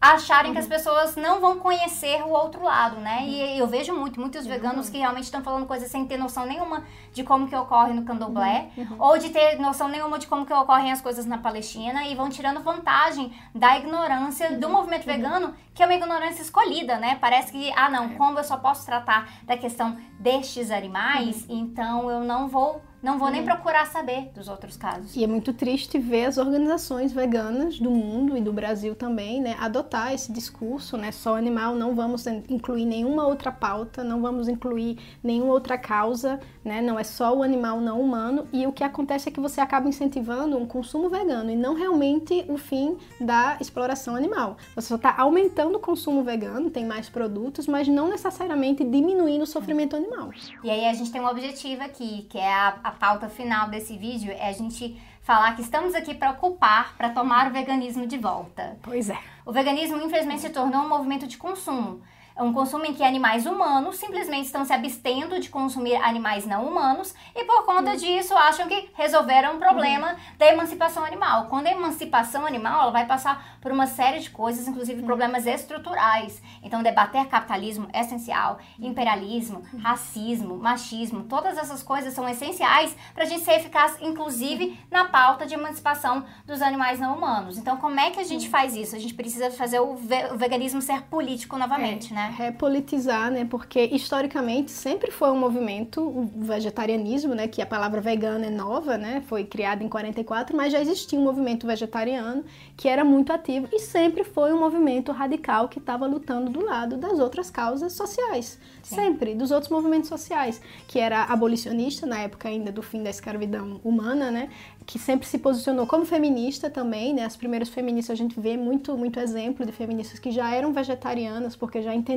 acharem 0.00 0.50
uhum. 0.50 0.52
que 0.54 0.58
as 0.58 0.64
uhum. 0.64 0.70
pessoas 0.70 1.16
não 1.16 1.40
vão 1.40 1.58
conhecer 1.58 2.22
o 2.22 2.30
outro 2.30 2.62
lado, 2.62 2.96
né? 2.96 3.18
Uhum. 3.20 3.28
E 3.28 3.58
eu 3.58 3.66
vejo 3.66 3.94
muito, 3.94 4.20
muitos 4.20 4.44
uhum. 4.44 4.52
veganos 4.52 4.88
que 4.88 4.98
realmente 4.98 5.24
estão 5.24 5.42
falando 5.42 5.66
coisas 5.66 5.90
sem 5.90 6.06
ter 6.06 6.16
noção 6.16 6.46
nenhuma 6.46 6.84
de 7.12 7.22
como 7.24 7.48
que 7.48 7.56
ocorre 7.56 7.92
no 7.92 8.04
candomblé, 8.04 8.70
uhum. 8.76 8.84
uhum. 8.84 8.96
ou 8.98 9.18
de 9.18 9.30
ter 9.30 9.58
noção 9.58 9.88
nenhuma 9.88 10.18
de 10.18 10.26
como 10.26 10.44
que 10.44 10.52
ocorrem 10.52 10.92
as 10.92 11.00
coisas 11.00 11.26
na 11.26 11.38
Palestina, 11.38 12.06
e 12.06 12.14
vão 12.14 12.28
tirando 12.28 12.62
vantagem 12.62 13.32
da 13.54 13.76
ignorância 13.76 14.58
do 14.58 14.68
movimento 14.68 15.04
vegano, 15.04 15.54
que 15.74 15.82
é 15.82 15.86
uma 15.86 15.94
ignorância 15.94 16.42
escolhida, 16.42 16.98
né? 16.98 17.18
Parece 17.20 17.52
que, 17.52 17.72
ah 17.74 17.88
não, 17.90 18.04
é. 18.04 18.08
como 18.14 18.38
eu 18.38 18.44
só 18.44 18.56
posso 18.56 18.84
tratar 18.84 19.28
da 19.44 19.56
questão 19.56 19.96
destes 20.18 20.70
animais, 20.70 21.44
então 21.48 22.10
eu 22.10 22.20
não 22.20 22.48
vou 22.48 22.82
não 23.02 23.18
vou 23.18 23.30
nem 23.30 23.40
uhum. 23.40 23.46
procurar 23.46 23.86
saber 23.86 24.30
dos 24.34 24.48
outros 24.48 24.76
casos. 24.76 25.14
E 25.14 25.22
é 25.22 25.26
muito 25.26 25.52
triste 25.52 25.98
ver 25.98 26.26
as 26.26 26.38
organizações 26.38 27.12
veganas 27.12 27.78
do 27.78 27.90
mundo 27.90 28.36
e 28.36 28.40
do 28.40 28.52
Brasil 28.52 28.94
também, 28.94 29.40
né, 29.40 29.56
adotar 29.60 30.12
esse 30.12 30.32
discurso, 30.32 30.96
né, 30.96 31.12
só 31.12 31.36
animal, 31.36 31.74
não 31.74 31.94
vamos 31.94 32.26
incluir 32.26 32.84
nenhuma 32.84 33.26
outra 33.26 33.52
pauta, 33.52 34.02
não 34.02 34.20
vamos 34.20 34.48
incluir 34.48 34.98
nenhuma 35.22 35.52
outra 35.52 35.78
causa, 35.78 36.40
né, 36.64 36.80
não 36.80 36.98
é 36.98 37.04
só 37.04 37.34
o 37.34 37.42
animal 37.42 37.80
não 37.80 38.00
humano. 38.00 38.46
E 38.52 38.66
o 38.66 38.72
que 38.72 38.82
acontece 38.82 39.28
é 39.28 39.32
que 39.32 39.40
você 39.40 39.60
acaba 39.60 39.88
incentivando 39.88 40.56
um 40.56 40.66
consumo 40.66 41.08
vegano 41.08 41.50
e 41.50 41.56
não 41.56 41.74
realmente 41.74 42.44
o 42.48 42.56
fim 42.56 42.96
da 43.20 43.56
exploração 43.60 44.16
animal. 44.16 44.56
Você 44.74 44.88
só 44.88 44.96
está 44.96 45.14
aumentando 45.16 45.76
o 45.76 45.80
consumo 45.80 46.22
vegano, 46.22 46.70
tem 46.70 46.84
mais 46.84 47.08
produtos, 47.08 47.66
mas 47.66 47.88
não 47.88 48.08
necessariamente 48.08 48.84
diminuindo 48.84 49.42
o 49.42 49.46
sofrimento 49.46 49.96
animal. 49.96 50.30
E 50.64 50.70
aí 50.70 50.86
a 50.86 50.94
gente 50.94 51.10
tem 51.10 51.20
um 51.20 51.28
objetivo 51.28 51.82
aqui, 51.82 52.26
que 52.28 52.38
é 52.38 52.52
a, 52.52 52.78
a 52.82 52.90
pauta 52.98 53.28
final 53.28 53.68
desse 53.68 53.96
vídeo 53.96 54.32
é 54.32 54.48
a 54.48 54.52
gente 54.52 55.00
falar 55.22 55.54
que 55.56 55.62
estamos 55.62 55.94
aqui 55.94 56.14
para 56.14 56.30
ocupar, 56.30 56.96
para 56.96 57.10
tomar 57.10 57.48
o 57.48 57.52
veganismo 57.52 58.06
de 58.06 58.16
volta. 58.18 58.78
Pois 58.82 59.10
é. 59.10 59.18
O 59.44 59.52
veganismo, 59.52 59.96
infelizmente, 59.98 60.42
se 60.42 60.50
tornou 60.50 60.82
um 60.82 60.88
movimento 60.88 61.26
de 61.26 61.36
consumo. 61.36 62.02
É 62.36 62.42
um 62.42 62.52
consumo 62.52 62.84
em 62.84 62.92
que 62.92 63.02
animais 63.02 63.46
humanos 63.46 63.96
simplesmente 63.96 64.44
estão 64.44 64.62
se 64.62 64.72
abstendo 64.72 65.40
de 65.40 65.48
consumir 65.48 65.96
animais 65.96 66.44
não 66.44 66.66
humanos 66.66 67.14
e 67.34 67.44
por 67.44 67.64
conta 67.64 67.92
uhum. 67.92 67.96
disso 67.96 68.36
acham 68.36 68.68
que 68.68 68.90
resolveram 68.94 69.56
o 69.56 69.58
problema 69.58 70.10
uhum. 70.10 70.18
da 70.36 70.46
emancipação 70.46 71.02
animal. 71.02 71.46
Quando 71.46 71.66
a 71.66 71.70
emancipação 71.70 72.44
animal, 72.44 72.82
ela 72.82 72.90
vai 72.90 73.06
passar 73.06 73.56
por 73.62 73.72
uma 73.72 73.86
série 73.86 74.20
de 74.20 74.28
coisas, 74.28 74.68
inclusive 74.68 75.00
uhum. 75.00 75.06
problemas 75.06 75.46
estruturais. 75.46 76.42
Então, 76.62 76.82
debater 76.82 77.26
capitalismo 77.26 77.88
é 77.90 78.00
essencial, 78.00 78.58
imperialismo, 78.78 79.62
racismo, 79.82 80.58
machismo, 80.58 81.24
todas 81.24 81.56
essas 81.56 81.82
coisas 81.82 82.12
são 82.12 82.28
essenciais 82.28 82.94
para 83.14 83.24
a 83.24 83.26
gente 83.26 83.44
ser 83.44 83.52
eficaz, 83.52 83.96
inclusive 84.02 84.78
na 84.90 85.06
pauta 85.06 85.46
de 85.46 85.54
emancipação 85.54 86.22
dos 86.44 86.60
animais 86.60 87.00
não 87.00 87.16
humanos. 87.16 87.56
Então, 87.56 87.78
como 87.78 87.98
é 87.98 88.10
que 88.10 88.20
a 88.20 88.24
gente 88.24 88.46
faz 88.50 88.76
isso? 88.76 88.94
A 88.94 88.98
gente 88.98 89.14
precisa 89.14 89.50
fazer 89.50 89.80
o, 89.80 89.96
ve 89.96 90.26
o 90.32 90.36
veganismo 90.36 90.82
ser 90.82 91.00
político 91.02 91.56
novamente, 91.56 92.12
é. 92.12 92.14
né? 92.14 92.25
Repolitizar, 92.26 93.30
né? 93.30 93.44
Porque 93.44 93.80
historicamente 93.92 94.70
sempre 94.70 95.10
foi 95.10 95.30
um 95.30 95.38
movimento, 95.38 96.00
o 96.00 96.30
vegetarianismo, 96.36 97.34
né? 97.34 97.48
Que 97.48 97.62
a 97.62 97.66
palavra 97.66 98.00
vegana 98.00 98.46
é 98.46 98.50
nova, 98.50 98.96
né? 98.96 99.22
Foi 99.26 99.44
criada 99.44 99.82
em 99.82 99.88
44, 99.88 100.56
mas 100.56 100.72
já 100.72 100.80
existia 100.80 101.18
um 101.18 101.24
movimento 101.24 101.66
vegetariano 101.66 102.44
que 102.76 102.88
era 102.88 103.04
muito 103.04 103.32
ativo 103.32 103.68
e 103.72 103.78
sempre 103.78 104.24
foi 104.24 104.52
um 104.52 104.60
movimento 104.60 105.12
radical 105.12 105.68
que 105.68 105.78
estava 105.78 106.06
lutando 106.06 106.50
do 106.50 106.64
lado 106.64 106.96
das 106.96 107.18
outras 107.18 107.50
causas 107.50 107.92
sociais. 107.92 108.58
Sim. 108.82 108.94
Sempre, 108.94 109.34
dos 109.34 109.50
outros 109.50 109.70
movimentos 109.70 110.08
sociais, 110.08 110.60
que 110.86 110.98
era 110.98 111.24
abolicionista 111.24 112.06
na 112.06 112.20
época 112.20 112.48
ainda 112.48 112.70
do 112.70 112.82
fim 112.82 113.02
da 113.02 113.10
escravidão 113.10 113.80
humana, 113.82 114.30
né? 114.30 114.50
que 114.86 115.00
sempre 115.00 115.26
se 115.26 115.38
posicionou 115.38 115.84
como 115.84 116.04
feminista 116.04 116.70
também, 116.70 117.12
né? 117.12 117.24
As 117.24 117.36
primeiras 117.36 117.68
feministas 117.68 118.12
a 118.12 118.22
gente 118.22 118.38
vê 118.38 118.56
muito, 118.56 118.96
muito 118.96 119.18
exemplo 119.18 119.66
de 119.66 119.72
feministas 119.72 120.20
que 120.20 120.30
já 120.30 120.54
eram 120.54 120.72
vegetarianas 120.72 121.56
porque 121.56 121.82
já 121.82 121.92
entendiam 121.92 122.15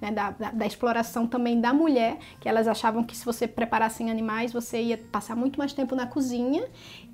né, 0.00 0.10
da, 0.10 0.30
da, 0.30 0.50
da, 0.50 0.66
exploração 0.66 1.26
também 1.26 1.60
da 1.60 1.72
mulher, 1.72 2.18
que 2.40 2.48
elas 2.48 2.68
achavam 2.68 3.02
que 3.02 3.16
se 3.16 3.24
você 3.24 3.46
preparasse 3.46 4.02
animais 4.10 4.52
você 4.52 4.80
ia 4.80 4.98
passar 4.98 5.36
muito 5.36 5.58
mais 5.58 5.72
tempo 5.72 5.94
na 5.94 6.06
cozinha 6.06 6.64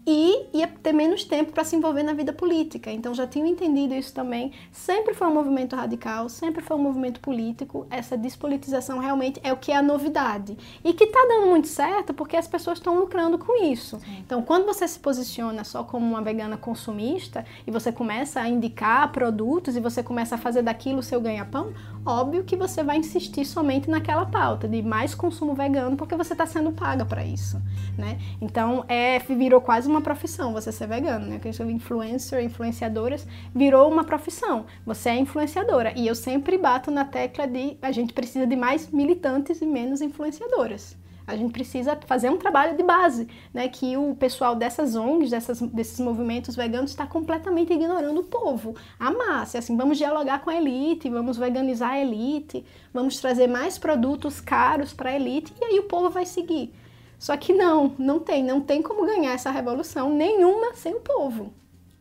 e 0.06 0.46
ia 0.52 0.68
ter 0.68 0.92
menos 0.92 1.24
tempo 1.24 1.50
para 1.50 1.64
se 1.64 1.74
envolver 1.74 2.04
na 2.04 2.12
vida 2.12 2.32
política. 2.32 2.92
Então 2.92 3.12
já 3.12 3.26
tinham 3.26 3.46
entendido 3.46 3.94
isso 3.94 4.14
também. 4.14 4.52
Sempre 4.70 5.14
foi 5.14 5.26
um 5.26 5.34
movimento 5.34 5.74
radical, 5.74 6.28
sempre 6.28 6.62
foi 6.62 6.76
um 6.76 6.82
movimento 6.82 7.18
político. 7.18 7.86
Essa 7.90 8.16
despolitização 8.16 8.98
realmente 8.98 9.40
é 9.42 9.52
o 9.52 9.56
que 9.56 9.72
é 9.72 9.76
a 9.76 9.82
novidade. 9.82 10.56
E 10.84 10.92
que 10.92 11.04
está 11.04 11.18
dando 11.28 11.48
muito 11.48 11.66
certo 11.66 12.14
porque 12.14 12.36
as 12.36 12.46
pessoas 12.46 12.78
estão 12.78 12.98
lucrando 12.98 13.36
com 13.36 13.64
isso. 13.64 13.98
Então, 14.24 14.42
quando 14.42 14.64
você 14.64 14.86
se 14.86 14.98
posiciona 15.00 15.64
só 15.64 15.82
como 15.82 16.06
uma 16.06 16.22
vegana 16.22 16.56
consumista 16.56 17.44
e 17.66 17.70
você 17.72 17.90
começa 17.90 18.40
a 18.40 18.48
indicar 18.48 19.10
produtos 19.10 19.76
e 19.76 19.80
você 19.80 20.02
começa 20.02 20.36
a 20.36 20.38
fazer 20.38 20.62
daquilo 20.62 21.00
o 21.00 21.02
seu 21.02 21.20
ganha-pão, 21.20 21.72
óbvio 22.04 22.44
que 22.44 22.54
você 22.54 22.84
vai 22.84 22.98
insistir 22.98 23.44
somente 23.44 23.90
naquela 23.90 24.24
pauta 24.24 24.68
de 24.68 24.80
mais 24.82 25.14
consumo 25.14 25.54
vegano 25.54 25.96
porque 25.96 26.14
você 26.14 26.32
está 26.32 26.46
sendo 26.46 26.70
paga 26.70 27.04
para 27.04 27.24
isso, 27.24 27.60
né? 27.98 28.18
Então, 28.40 28.84
é 28.88 29.16
virou 29.18 29.60
quase 29.60 29.88
uma 29.88 29.95
uma 29.96 30.02
profissão 30.02 30.52
você 30.52 30.70
ser 30.70 30.86
vegano, 30.86 31.26
né? 31.26 31.38
Que 31.38 31.48
influencer, 31.48 32.44
influenciadoras, 32.44 33.26
virou 33.54 33.90
uma 33.90 34.04
profissão. 34.04 34.66
Você 34.84 35.08
é 35.08 35.18
influenciadora. 35.18 35.92
E 35.96 36.06
eu 36.06 36.14
sempre 36.14 36.58
bato 36.58 36.90
na 36.90 37.04
tecla 37.04 37.46
de 37.46 37.78
a 37.80 37.90
gente 37.90 38.12
precisa 38.12 38.46
de 38.46 38.54
mais 38.54 38.90
militantes 38.90 39.62
e 39.62 39.66
menos 39.66 40.02
influenciadoras. 40.02 40.96
A 41.26 41.34
gente 41.34 41.50
precisa 41.50 41.98
fazer 42.06 42.30
um 42.30 42.36
trabalho 42.36 42.76
de 42.76 42.84
base, 42.84 43.26
né? 43.52 43.68
Que 43.68 43.96
o 43.96 44.14
pessoal 44.14 44.54
dessas 44.54 44.94
ONGs, 44.94 45.30
dessas, 45.30 45.60
desses 45.60 45.98
movimentos 45.98 46.54
veganos, 46.54 46.90
está 46.90 47.04
completamente 47.04 47.72
ignorando 47.72 48.20
o 48.20 48.24
povo, 48.24 48.76
a 49.00 49.10
massa. 49.10 49.58
Assim, 49.58 49.76
vamos 49.76 49.98
dialogar 49.98 50.40
com 50.40 50.50
a 50.50 50.54
elite, 50.54 51.10
vamos 51.10 51.36
veganizar 51.36 51.92
a 51.92 52.00
elite, 52.00 52.64
vamos 52.94 53.18
trazer 53.18 53.48
mais 53.48 53.76
produtos 53.76 54.40
caros 54.40 54.92
para 54.92 55.10
a 55.10 55.16
elite 55.16 55.52
e 55.60 55.64
aí 55.64 55.78
o 55.80 55.84
povo 55.84 56.10
vai 56.10 56.26
seguir. 56.26 56.72
Só 57.18 57.36
que 57.36 57.52
não, 57.52 57.94
não 57.98 58.20
tem, 58.20 58.42
não 58.42 58.60
tem 58.60 58.82
como 58.82 59.06
ganhar 59.06 59.32
essa 59.32 59.50
revolução 59.50 60.10
nenhuma 60.10 60.74
sem 60.74 60.94
o 60.94 61.00
povo. 61.00 61.52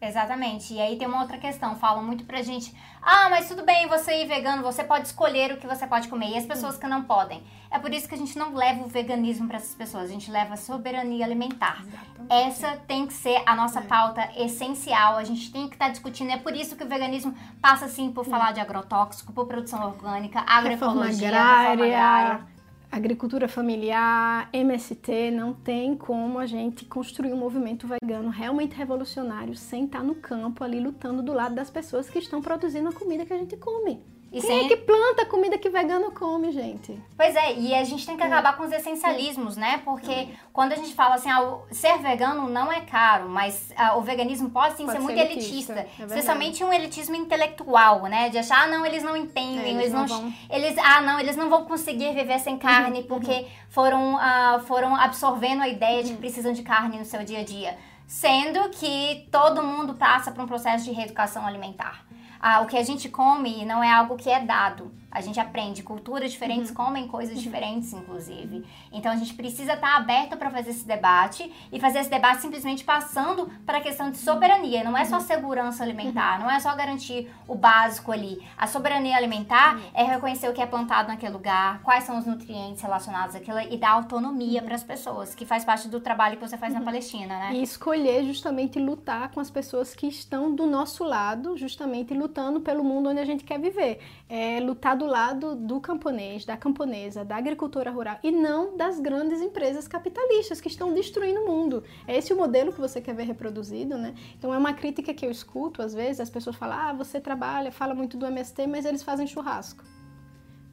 Exatamente. 0.01 0.73
E 0.73 0.80
aí 0.80 0.97
tem 0.97 1.08
uma 1.08 1.21
outra 1.21 1.38
questão, 1.38 1.75
falam 1.75 2.04
muito 2.04 2.25
pra 2.25 2.41
gente: 2.41 2.75
"Ah, 3.01 3.30
mas 3.30 3.47
tudo 3.47 3.63
bem, 3.63 3.88
você 3.88 4.21
ir 4.21 4.28
vegano, 4.28 4.62
você 4.62 4.84
pode 4.84 5.08
escolher 5.08 5.54
o 5.54 5.58
que 5.58 5.65
você 5.65 5.88
pode 5.88 6.08
comer". 6.08 6.30
E 6.32 6.38
as 6.38 6.45
pessoas 6.45 6.78
que 6.78 6.86
não 6.86 7.04
podem. 7.04 7.41
É 7.71 7.80
por 7.80 7.91
isso 7.93 8.08
que 8.08 8.15
a 8.15 8.17
gente 8.17 8.38
não 8.38 8.54
leva 8.54 8.84
o 8.84 8.88
veganismo 8.88 9.47
para 9.47 9.58
essas 9.58 9.73
pessoas, 9.73 10.04
a 10.04 10.13
gente 10.13 10.30
leva 10.30 10.54
a 10.54 10.58
soberania 10.58 11.25
alimentar. 11.25 11.82
Exatamente. 11.82 12.47
Essa 12.47 12.78
tem 12.88 13.08
que 13.08 13.13
ser 13.13 13.41
a 13.45 13.56
nossa 13.56 13.80
é. 13.80 13.84
pauta 13.84 14.30
essencial. 14.38 15.17
A 15.17 15.23
gente 15.23 15.51
tem 15.51 15.67
que 15.67 15.75
estar 15.75 15.86
tá 15.86 15.91
discutindo. 15.91 16.32
É 16.32 16.38
por 16.38 16.56
isso 16.56 16.75
que 16.75 16.84
o 16.84 16.88
veganismo 16.88 17.34
passa 17.62 17.86
assim 17.86 18.12
por 18.12 18.25
falar 18.25 18.51
de 18.51 18.60
agrotóxico, 18.60 19.34
por 19.34 19.47
produção 19.47 19.86
orgânica, 19.86 20.39
agroecologia, 20.41 20.69
reforma 20.69 21.06
agrária, 21.06 21.69
reforma 21.69 21.86
agrária 21.86 22.55
agricultura 22.97 23.47
familiar, 23.47 24.49
MST, 24.53 25.29
não 25.31 25.53
tem 25.53 25.97
como 25.97 26.39
a 26.39 26.45
gente 26.45 26.86
construir 26.86 27.34
um 27.34 27.38
movimento 27.38 27.86
vegano 27.88 28.29
realmente 28.29 28.75
revolucionário 28.75 29.53
sem 29.53 29.84
estar 29.84 30.01
no 30.01 30.15
campo 30.15 30.63
ali 30.63 30.79
lutando 30.79 31.21
do 31.21 31.34
lado 31.34 31.53
das 31.53 31.69
pessoas 31.69 32.10
que 32.10 32.19
estão 32.19 32.41
produzindo 32.41 32.88
a 32.88 32.93
comida 32.93 33.25
que 33.25 33.34
a 33.34 33.38
gente 33.38 33.58
come. 33.58 34.14
E 34.36 34.41
Quem 34.41 34.50
sem... 34.50 34.65
é 34.65 34.67
que 34.67 34.76
planta 34.76 35.21
a 35.21 35.26
comida 35.26 35.58
que 35.58 35.69
vegano 35.69 36.12
come, 36.12 36.52
gente? 36.52 37.02
Pois 37.15 37.34
é, 37.38 37.54
e 37.54 37.74
a 37.74 37.86
gente 37.86 38.06
tem 38.06 38.17
que 38.17 38.24
acabar 38.24 38.54
é. 38.54 38.58
com 38.58 38.63
os 38.63 38.71
essencialismos, 38.74 39.56
né? 39.56 39.82
Porque 39.86 40.12
é. 40.12 40.28
quando 40.52 40.74
a 40.74 40.76
gente 40.76 40.93
fala 40.93 41.15
assim, 41.15 41.30
ah, 41.30 41.60
ser 41.71 42.00
vegano 42.00 42.50
não 42.50 42.69
é 42.69 42.82
caro, 42.82 43.30
mas 43.30 43.71
ah, 43.78 43.95
o 43.95 44.02
veganismo 44.02 44.50
pode 44.50 44.76
sim 44.76 44.86
pode 44.86 44.98
ser, 44.98 44.98
ser 44.98 45.04
muito 45.06 45.17
elitista. 45.17 45.71
elitista. 45.71 46.04
É 46.04 46.06
especialmente 46.06 46.62
um 46.65 46.74
elitismo 46.74 47.15
intelectual, 47.15 48.02
né? 48.08 48.28
De 48.28 48.38
achar, 48.38 48.65
ah, 48.65 48.67
não, 48.67 48.86
eles 48.86 49.04
não 49.04 49.15
entendem, 49.15 49.58
é, 49.58 49.69
eles, 49.69 49.84
eles, 49.84 49.93
não, 49.93 50.06
vão... 50.06 50.34
eles, 50.50 50.78
ah, 50.80 51.00
não, 51.00 51.17
eles 51.17 51.38
não 51.38 51.50
vão 51.50 51.63
conseguir 51.63 52.13
viver 52.13 52.39
sem 52.39 52.58
carne 52.58 53.00
uhum, 53.00 53.08
porque 53.08 53.32
uhum. 53.32 53.48
foram, 53.69 54.17
ah, 54.17 54.62
foram 54.67 54.98
absorvendo 54.98 55.62
a 55.62 55.69
ideia 55.69 56.04
de 56.04 56.10
que 56.10 56.15
uhum. 56.15 56.19
precisam 56.19 56.52
de 56.52 56.62
carne 56.62 57.00
no 57.00 57.06
seu 57.06 57.24
dia 57.24 57.39
a 57.39 57.43
dia. 57.45 57.78
Sendo 58.06 58.69
que 58.71 59.30
todo 59.32 59.63
mundo 59.63 59.93
passa 59.93 60.30
por 60.30 60.43
um 60.43 60.48
processo 60.48 60.84
de 60.84 60.91
reeducação 60.91 61.48
alimentar. 61.48 62.06
Ah, 62.39 62.62
o 62.62 62.67
que 62.67 62.78
a 62.78 62.84
gente 62.84 63.10
come 63.10 63.65
não 63.65 63.84
é 63.84 63.91
algo 63.91 64.17
que 64.17 64.30
é 64.30 64.39
dado. 64.39 64.91
A 65.15 65.21
gente 65.21 65.39
aprende 65.39 65.82
culturas 65.82 66.30
diferentes, 66.30 66.71
uhum. 66.71 66.75
comem 66.75 67.08
coisas 67.08 67.38
uhum. 67.38 67.41
diferentes, 67.41 67.93
inclusive. 67.93 68.65
Então 68.91 69.13
a 69.13 69.15
gente 69.15 69.34
precisa 69.34 69.75
estar 69.75 69.91
tá 69.91 69.95
aberto 69.95 70.36
para 70.36 70.51
fazer 70.51 70.71
esse 70.71 70.86
debate 70.86 71.49
e 71.71 71.80
fazer 71.80 71.99
esse 71.99 72.10
debate 72.10 72.41
simplesmente 72.41 72.84
passando 72.84 73.49
para 73.65 73.78
a 73.78 73.82
questão 73.82 74.12
de 74.12 74.17
soberania. 74.17 74.84
Não 74.84 74.97
é 74.97 75.06
só 75.06 75.21
segurança 75.21 75.84
alimentar, 75.84 76.38
não 76.38 76.51
é 76.51 76.60
só 76.60 76.75
garantir 76.75 77.32
o 77.47 77.56
básico 77.56 78.12
ali. 78.12 78.45
A 78.58 78.67
soberania 78.67 79.15
alimentar 79.15 79.80
é 79.93 80.04
reconhecer 80.04 80.49
o 80.49 80.54
que 80.54 80.62
é 80.62 80.65
plantado 80.65 81.08
naquele 81.08 81.32
lugar, 81.32 81.82
quais 81.82 82.04
são 82.04 82.19
os 82.19 82.25
nutrientes 82.25 82.82
relacionados 82.82 83.38
àquilo 83.38 83.60
e 83.60 83.78
dar 83.78 83.91
autonomia 83.91 84.62
para 84.62 84.75
as 84.75 84.84
pessoas, 84.84 85.34
que 85.34 85.45
faz 85.45 85.63
parte 85.63 85.88
do 85.88 86.01
trabalho 86.01 86.36
que 86.36 86.45
você 86.45 86.58
faz 86.58 86.73
na 86.73 86.82
Palestina, 86.82 87.39
né? 87.39 87.51
E 87.54 87.63
escolher 87.63 88.25
justamente 88.25 88.78
lutar 88.80 89.32
com 89.32 89.39
as 89.39 89.49
pessoas 89.49 89.95
que 89.95 90.08
estão 90.08 90.54
do 90.54 90.65
nosso 90.65 91.06
lado, 91.06 91.56
justamente 91.56 92.13
lutando 92.13 92.60
pelo 92.60 92.84
mundo 92.84 93.10
onde 93.10 93.21
a 93.21 93.25
gente 93.25 93.45
quer 93.45 93.60
viver. 93.60 93.99
É 94.28 94.60
lutar 94.60 94.97
do 94.97 95.05
lado 95.08 95.56
do 95.56 95.80
camponês, 95.80 96.46
da 96.46 96.58
camponesa, 96.58 97.24
da 97.24 97.36
agricultura 97.36 97.91
rural 97.91 98.18
e 98.24 98.32
não 98.32 98.76
das 98.76 99.00
grandes 99.00 99.41
empresas 99.41 99.88
capitalistas 99.88 100.60
que 100.62 100.68
estão 100.68 100.94
destruindo 100.94 101.41
o 101.41 101.48
mundo. 101.48 101.84
É 102.08 102.18
esse 102.18 102.34
o 102.34 102.38
modelo 102.38 102.74
que 102.74 102.80
você 102.80 103.02
quer 103.02 103.15
ver 103.15 103.24
reproduzido, 103.24 103.98
né? 103.98 104.13
Então 104.38 104.54
é 104.54 104.58
uma 104.58 104.74
crítica 104.74 105.13
que 105.13 105.26
eu 105.26 105.32
escuto 105.32 105.82
às 105.82 105.94
vezes, 105.94 106.20
as 106.20 106.30
pessoas 106.30 106.56
falam: 106.56 106.78
"Ah, 106.78 106.94
você 106.94 107.20
trabalha, 107.20 107.72
fala 107.72 107.94
muito 107.94 108.18
do 108.18 108.26
MST, 108.26 108.68
mas 108.68 108.86
eles 108.86 109.04
fazem 109.04 109.28
churrasco". 109.28 109.84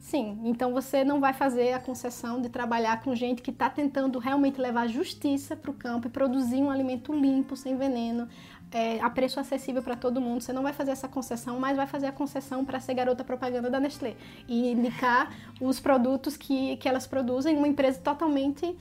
Sim, 0.03 0.41
então 0.43 0.73
você 0.73 1.05
não 1.05 1.21
vai 1.21 1.31
fazer 1.33 1.71
a 1.71 1.79
concessão 1.79 2.41
de 2.41 2.49
trabalhar 2.49 3.01
com 3.01 3.15
gente 3.15 3.41
que 3.41 3.51
está 3.51 3.69
tentando 3.69 4.19
realmente 4.19 4.59
levar 4.59 4.85
justiça 4.85 5.55
para 5.55 5.71
o 5.71 5.73
campo 5.73 6.07
e 6.07 6.11
produzir 6.11 6.57
um 6.57 6.69
alimento 6.69 7.13
limpo, 7.13 7.55
sem 7.55 7.77
veneno, 7.77 8.27
é, 8.73 8.99
a 8.99 9.09
preço 9.09 9.39
acessível 9.39 9.83
para 9.83 9.95
todo 9.95 10.19
mundo. 10.19 10.41
Você 10.41 10.51
não 10.51 10.63
vai 10.63 10.73
fazer 10.73 10.91
essa 10.91 11.07
concessão, 11.07 11.59
mas 11.59 11.77
vai 11.77 11.87
fazer 11.87 12.07
a 12.07 12.11
concessão 12.11 12.65
para 12.65 12.79
ser 12.79 12.95
garota 12.95 13.23
propaganda 13.23 13.69
da 13.69 13.79
Nestlé 13.79 14.15
e 14.47 14.71
indicar 14.71 15.31
os 15.61 15.79
produtos 15.79 16.35
que, 16.35 16.75
que 16.77 16.89
elas 16.89 17.05
produzem, 17.05 17.55
uma 17.55 17.67
empresa 17.67 17.99
totalmente 17.99 18.75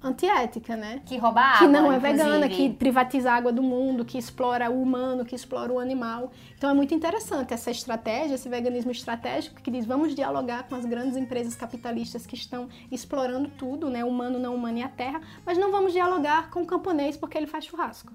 antiética, 0.00 0.76
né? 0.76 1.02
Que 1.04 1.16
rouba 1.16 1.40
água, 1.40 1.58
Que 1.58 1.66
não 1.66 1.90
é 1.90 1.98
vegana, 1.98 2.48
que 2.48 2.70
privatiza 2.70 3.32
a 3.32 3.34
água 3.34 3.50
do 3.50 3.62
mundo, 3.62 4.04
que 4.04 4.16
explora 4.16 4.70
o 4.70 4.80
humano, 4.80 5.24
que 5.24 5.34
explora 5.34 5.72
o 5.72 5.78
animal. 5.78 6.30
Então 6.56 6.70
é 6.70 6.74
muito 6.74 6.94
interessante 6.94 7.52
essa 7.52 7.70
estratégia, 7.70 8.34
esse 8.34 8.48
veganismo 8.48 8.92
estratégico 8.92 9.60
que 9.60 9.70
diz 9.70 9.84
vamos 9.84 10.14
dialogar 10.14 10.68
com 10.68 10.76
as 10.76 10.84
grandes 10.84 11.16
empresas 11.16 11.56
capitalistas 11.56 12.26
que 12.26 12.36
estão 12.36 12.68
explorando 12.92 13.48
tudo, 13.48 13.90
né? 13.90 14.04
Humano, 14.04 14.38
não 14.38 14.54
humano 14.54 14.78
e 14.78 14.82
a 14.82 14.88
terra, 14.88 15.20
mas 15.44 15.58
não 15.58 15.72
vamos 15.72 15.92
dialogar 15.92 16.50
com 16.50 16.62
o 16.62 16.66
camponês 16.66 17.16
porque 17.16 17.36
ele 17.36 17.48
faz 17.48 17.64
churrasco. 17.64 18.12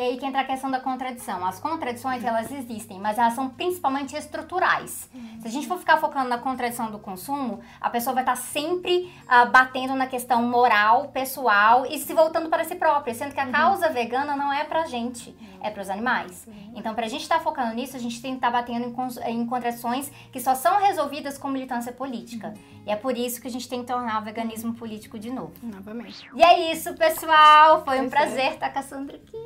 E 0.00 0.02
aí 0.02 0.16
que 0.16 0.24
entra 0.24 0.40
a 0.40 0.44
questão 0.44 0.70
da 0.70 0.80
contradição. 0.80 1.44
As 1.44 1.60
contradições, 1.60 2.24
elas 2.24 2.50
existem, 2.50 2.98
mas 2.98 3.18
elas 3.18 3.34
são 3.34 3.50
principalmente 3.50 4.16
estruturais. 4.16 5.10
Se 5.40 5.46
a 5.46 5.50
gente 5.50 5.68
for 5.68 5.78
ficar 5.78 5.98
focando 5.98 6.26
na 6.30 6.38
contradição 6.38 6.90
do 6.90 6.98
consumo, 6.98 7.60
a 7.78 7.90
pessoa 7.90 8.14
vai 8.14 8.22
estar 8.22 8.36
sempre 8.36 9.12
uh, 9.24 9.50
batendo 9.50 9.94
na 9.94 10.06
questão 10.06 10.42
moral, 10.42 11.08
pessoal 11.08 11.84
e 11.84 11.98
se 11.98 12.14
voltando 12.14 12.48
para 12.48 12.64
si 12.64 12.76
própria, 12.76 13.12
sendo 13.12 13.34
que 13.34 13.40
a 13.40 13.44
uhum. 13.44 13.52
causa 13.52 13.90
vegana 13.90 14.34
não 14.34 14.50
é 14.50 14.64
pra 14.64 14.86
gente, 14.86 15.36
é 15.60 15.68
para 15.68 15.82
os 15.82 15.90
animais. 15.90 16.48
Então, 16.74 16.94
pra 16.94 17.06
gente 17.06 17.20
estar 17.20 17.36
tá 17.36 17.44
focando 17.44 17.74
nisso, 17.74 17.94
a 17.94 18.00
gente 18.00 18.22
tem 18.22 18.30
que 18.30 18.38
estar 18.38 18.50
tá 18.50 18.58
batendo 18.58 18.86
em, 18.86 19.32
em 19.32 19.46
contradições 19.46 20.10
que 20.32 20.40
só 20.40 20.54
são 20.54 20.80
resolvidas 20.80 21.36
com 21.36 21.48
militância 21.48 21.92
política. 21.92 22.54
E 22.86 22.90
é 22.90 22.96
por 22.96 23.16
isso 23.16 23.40
que 23.40 23.48
a 23.48 23.50
gente 23.50 23.68
tem 23.68 23.80
que 23.80 23.86
tornar 23.86 24.22
o 24.22 24.24
veganismo 24.24 24.72
político 24.72 25.18
de 25.18 25.30
novo. 25.30 25.52
Novamente. 25.62 26.26
E 26.34 26.42
é 26.42 26.72
isso, 26.72 26.94
pessoal. 26.94 27.84
Foi 27.84 27.96
um 27.96 28.08
pois 28.08 28.10
prazer 28.10 28.44
é. 28.46 28.54
estar 28.54 28.70
com 28.72 28.78
a 28.78 28.82
Sandra 28.82 29.16
aqui. 29.16 29.36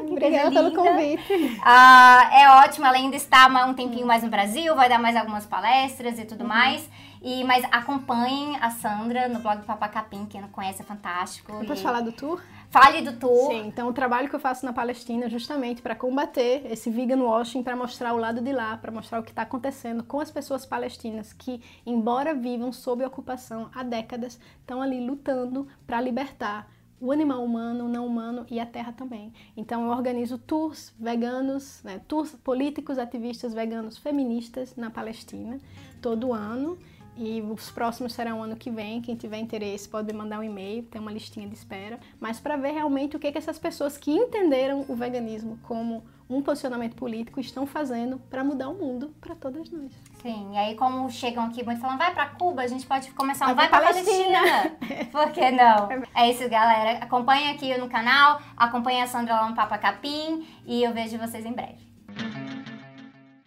Ah, 0.00 0.12
obrigada 0.12 0.50
pelo 0.50 0.74
convite. 0.74 1.60
Ah, 1.64 2.30
é 2.32 2.50
ótimo, 2.64 2.86
ela 2.86 2.96
ainda 2.96 3.16
está 3.16 3.46
um 3.66 3.74
tempinho 3.74 4.06
mais 4.06 4.22
no 4.22 4.28
Brasil, 4.28 4.74
vai 4.74 4.88
dar 4.88 4.98
mais 4.98 5.16
algumas 5.16 5.46
palestras 5.46 6.18
e 6.18 6.24
tudo 6.24 6.42
uhum. 6.42 6.48
mais. 6.48 6.88
E, 7.22 7.44
mas 7.44 7.64
acompanhem 7.70 8.56
a 8.62 8.70
Sandra 8.70 9.28
no 9.28 9.40
blog 9.40 9.58
do 9.58 9.66
Papacapim, 9.66 10.24
quem 10.24 10.40
não 10.40 10.48
conhece 10.48 10.80
é 10.80 10.84
fantástico. 10.84 11.52
Eu 11.52 11.66
posso 11.66 11.82
e... 11.82 11.84
falar 11.84 12.00
do 12.00 12.12
tour? 12.12 12.40
Fale 12.70 13.02
do 13.02 13.12
tour. 13.18 13.50
Sim, 13.50 13.66
então 13.66 13.88
o 13.88 13.92
trabalho 13.92 14.28
que 14.28 14.34
eu 14.34 14.40
faço 14.40 14.64
na 14.64 14.72
Palestina 14.72 15.26
é 15.26 15.28
justamente 15.28 15.82
para 15.82 15.94
combater 15.94 16.62
esse 16.70 16.88
vegan 16.88 17.22
washing, 17.22 17.62
para 17.62 17.76
mostrar 17.76 18.14
o 18.14 18.16
lado 18.16 18.40
de 18.40 18.52
lá, 18.52 18.76
para 18.76 18.90
mostrar 18.90 19.18
o 19.20 19.22
que 19.22 19.30
está 19.30 19.42
acontecendo 19.42 20.02
com 20.02 20.20
as 20.20 20.30
pessoas 20.30 20.64
palestinas 20.64 21.32
que, 21.32 21.60
embora 21.84 22.32
vivam 22.32 22.72
sob 22.72 23.04
ocupação 23.04 23.68
há 23.74 23.82
décadas, 23.82 24.40
estão 24.60 24.80
ali 24.80 25.04
lutando 25.04 25.68
para 25.86 26.00
libertar 26.00 26.68
o 27.00 27.10
animal 27.10 27.42
humano, 27.42 27.88
não 27.88 28.06
humano 28.06 28.46
e 28.50 28.60
a 28.60 28.66
terra 28.66 28.92
também. 28.92 29.32
Então 29.56 29.84
eu 29.84 29.90
organizo 29.90 30.36
tours 30.36 30.94
veganos, 30.98 31.80
né, 31.82 32.00
tours 32.06 32.32
políticos, 32.44 32.98
ativistas 32.98 33.54
veganos 33.54 33.96
feministas 33.96 34.76
na 34.76 34.90
Palestina 34.90 35.58
todo 36.02 36.32
ano. 36.32 36.78
E 37.16 37.42
os 37.42 37.70
próximos 37.70 38.14
serão 38.14 38.42
ano 38.42 38.56
que 38.56 38.70
vem. 38.70 39.02
Quem 39.02 39.14
tiver 39.14 39.38
interesse 39.38 39.88
pode 39.88 40.10
mandar 40.12 40.38
um 40.38 40.42
e-mail, 40.42 40.84
tem 40.84 41.00
uma 41.00 41.12
listinha 41.12 41.46
de 41.46 41.54
espera. 41.54 41.98
Mas 42.18 42.40
para 42.40 42.56
ver 42.56 42.70
realmente 42.70 43.16
o 43.16 43.18
que, 43.18 43.30
que 43.30 43.36
essas 43.36 43.58
pessoas 43.58 43.98
que 43.98 44.10
entenderam 44.10 44.86
o 44.88 44.94
veganismo 44.94 45.58
como 45.62 46.02
um 46.30 46.40
posicionamento 46.40 46.94
político 46.94 47.40
estão 47.40 47.66
fazendo 47.66 48.18
para 48.30 48.44
mudar 48.44 48.68
o 48.68 48.74
mundo 48.74 49.12
para 49.20 49.34
todas 49.34 49.68
nós. 49.70 49.90
Sim, 50.22 50.52
e 50.52 50.56
aí 50.56 50.74
como 50.76 51.10
chegam 51.10 51.44
aqui 51.44 51.64
muito 51.64 51.80
falando, 51.80 51.98
vai 51.98 52.14
para 52.14 52.26
Cuba, 52.26 52.62
a 52.62 52.66
gente 52.66 52.86
pode 52.86 53.10
começar 53.12 53.46
um 53.46 53.54
vai, 53.54 53.68
vai 53.68 53.80
para 53.80 53.92
Palestina. 53.92 54.38
Palestina. 54.38 55.06
Por 55.10 55.32
que 55.32 55.50
não? 55.50 55.88
É 56.14 56.30
isso, 56.30 56.48
galera. 56.48 56.98
Acompanha 57.04 57.50
aqui 57.52 57.76
no 57.76 57.88
canal, 57.88 58.40
acompanha 58.56 59.04
a 59.04 59.06
Sandra 59.08 59.34
lá 59.34 59.48
no 59.48 59.56
Papa 59.56 59.76
Capim 59.76 60.46
e 60.64 60.82
eu 60.82 60.92
vejo 60.92 61.18
vocês 61.18 61.44
em 61.44 61.52
breve. 61.52 61.90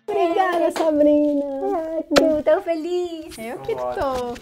Obrigada, 0.05 0.69
Sabrina. 0.71 1.45
Estou 1.99 2.43
tão 2.43 2.61
feliz. 2.61 3.37
Eu 3.37 3.59
que 3.59 3.73
tô. 3.75 4.33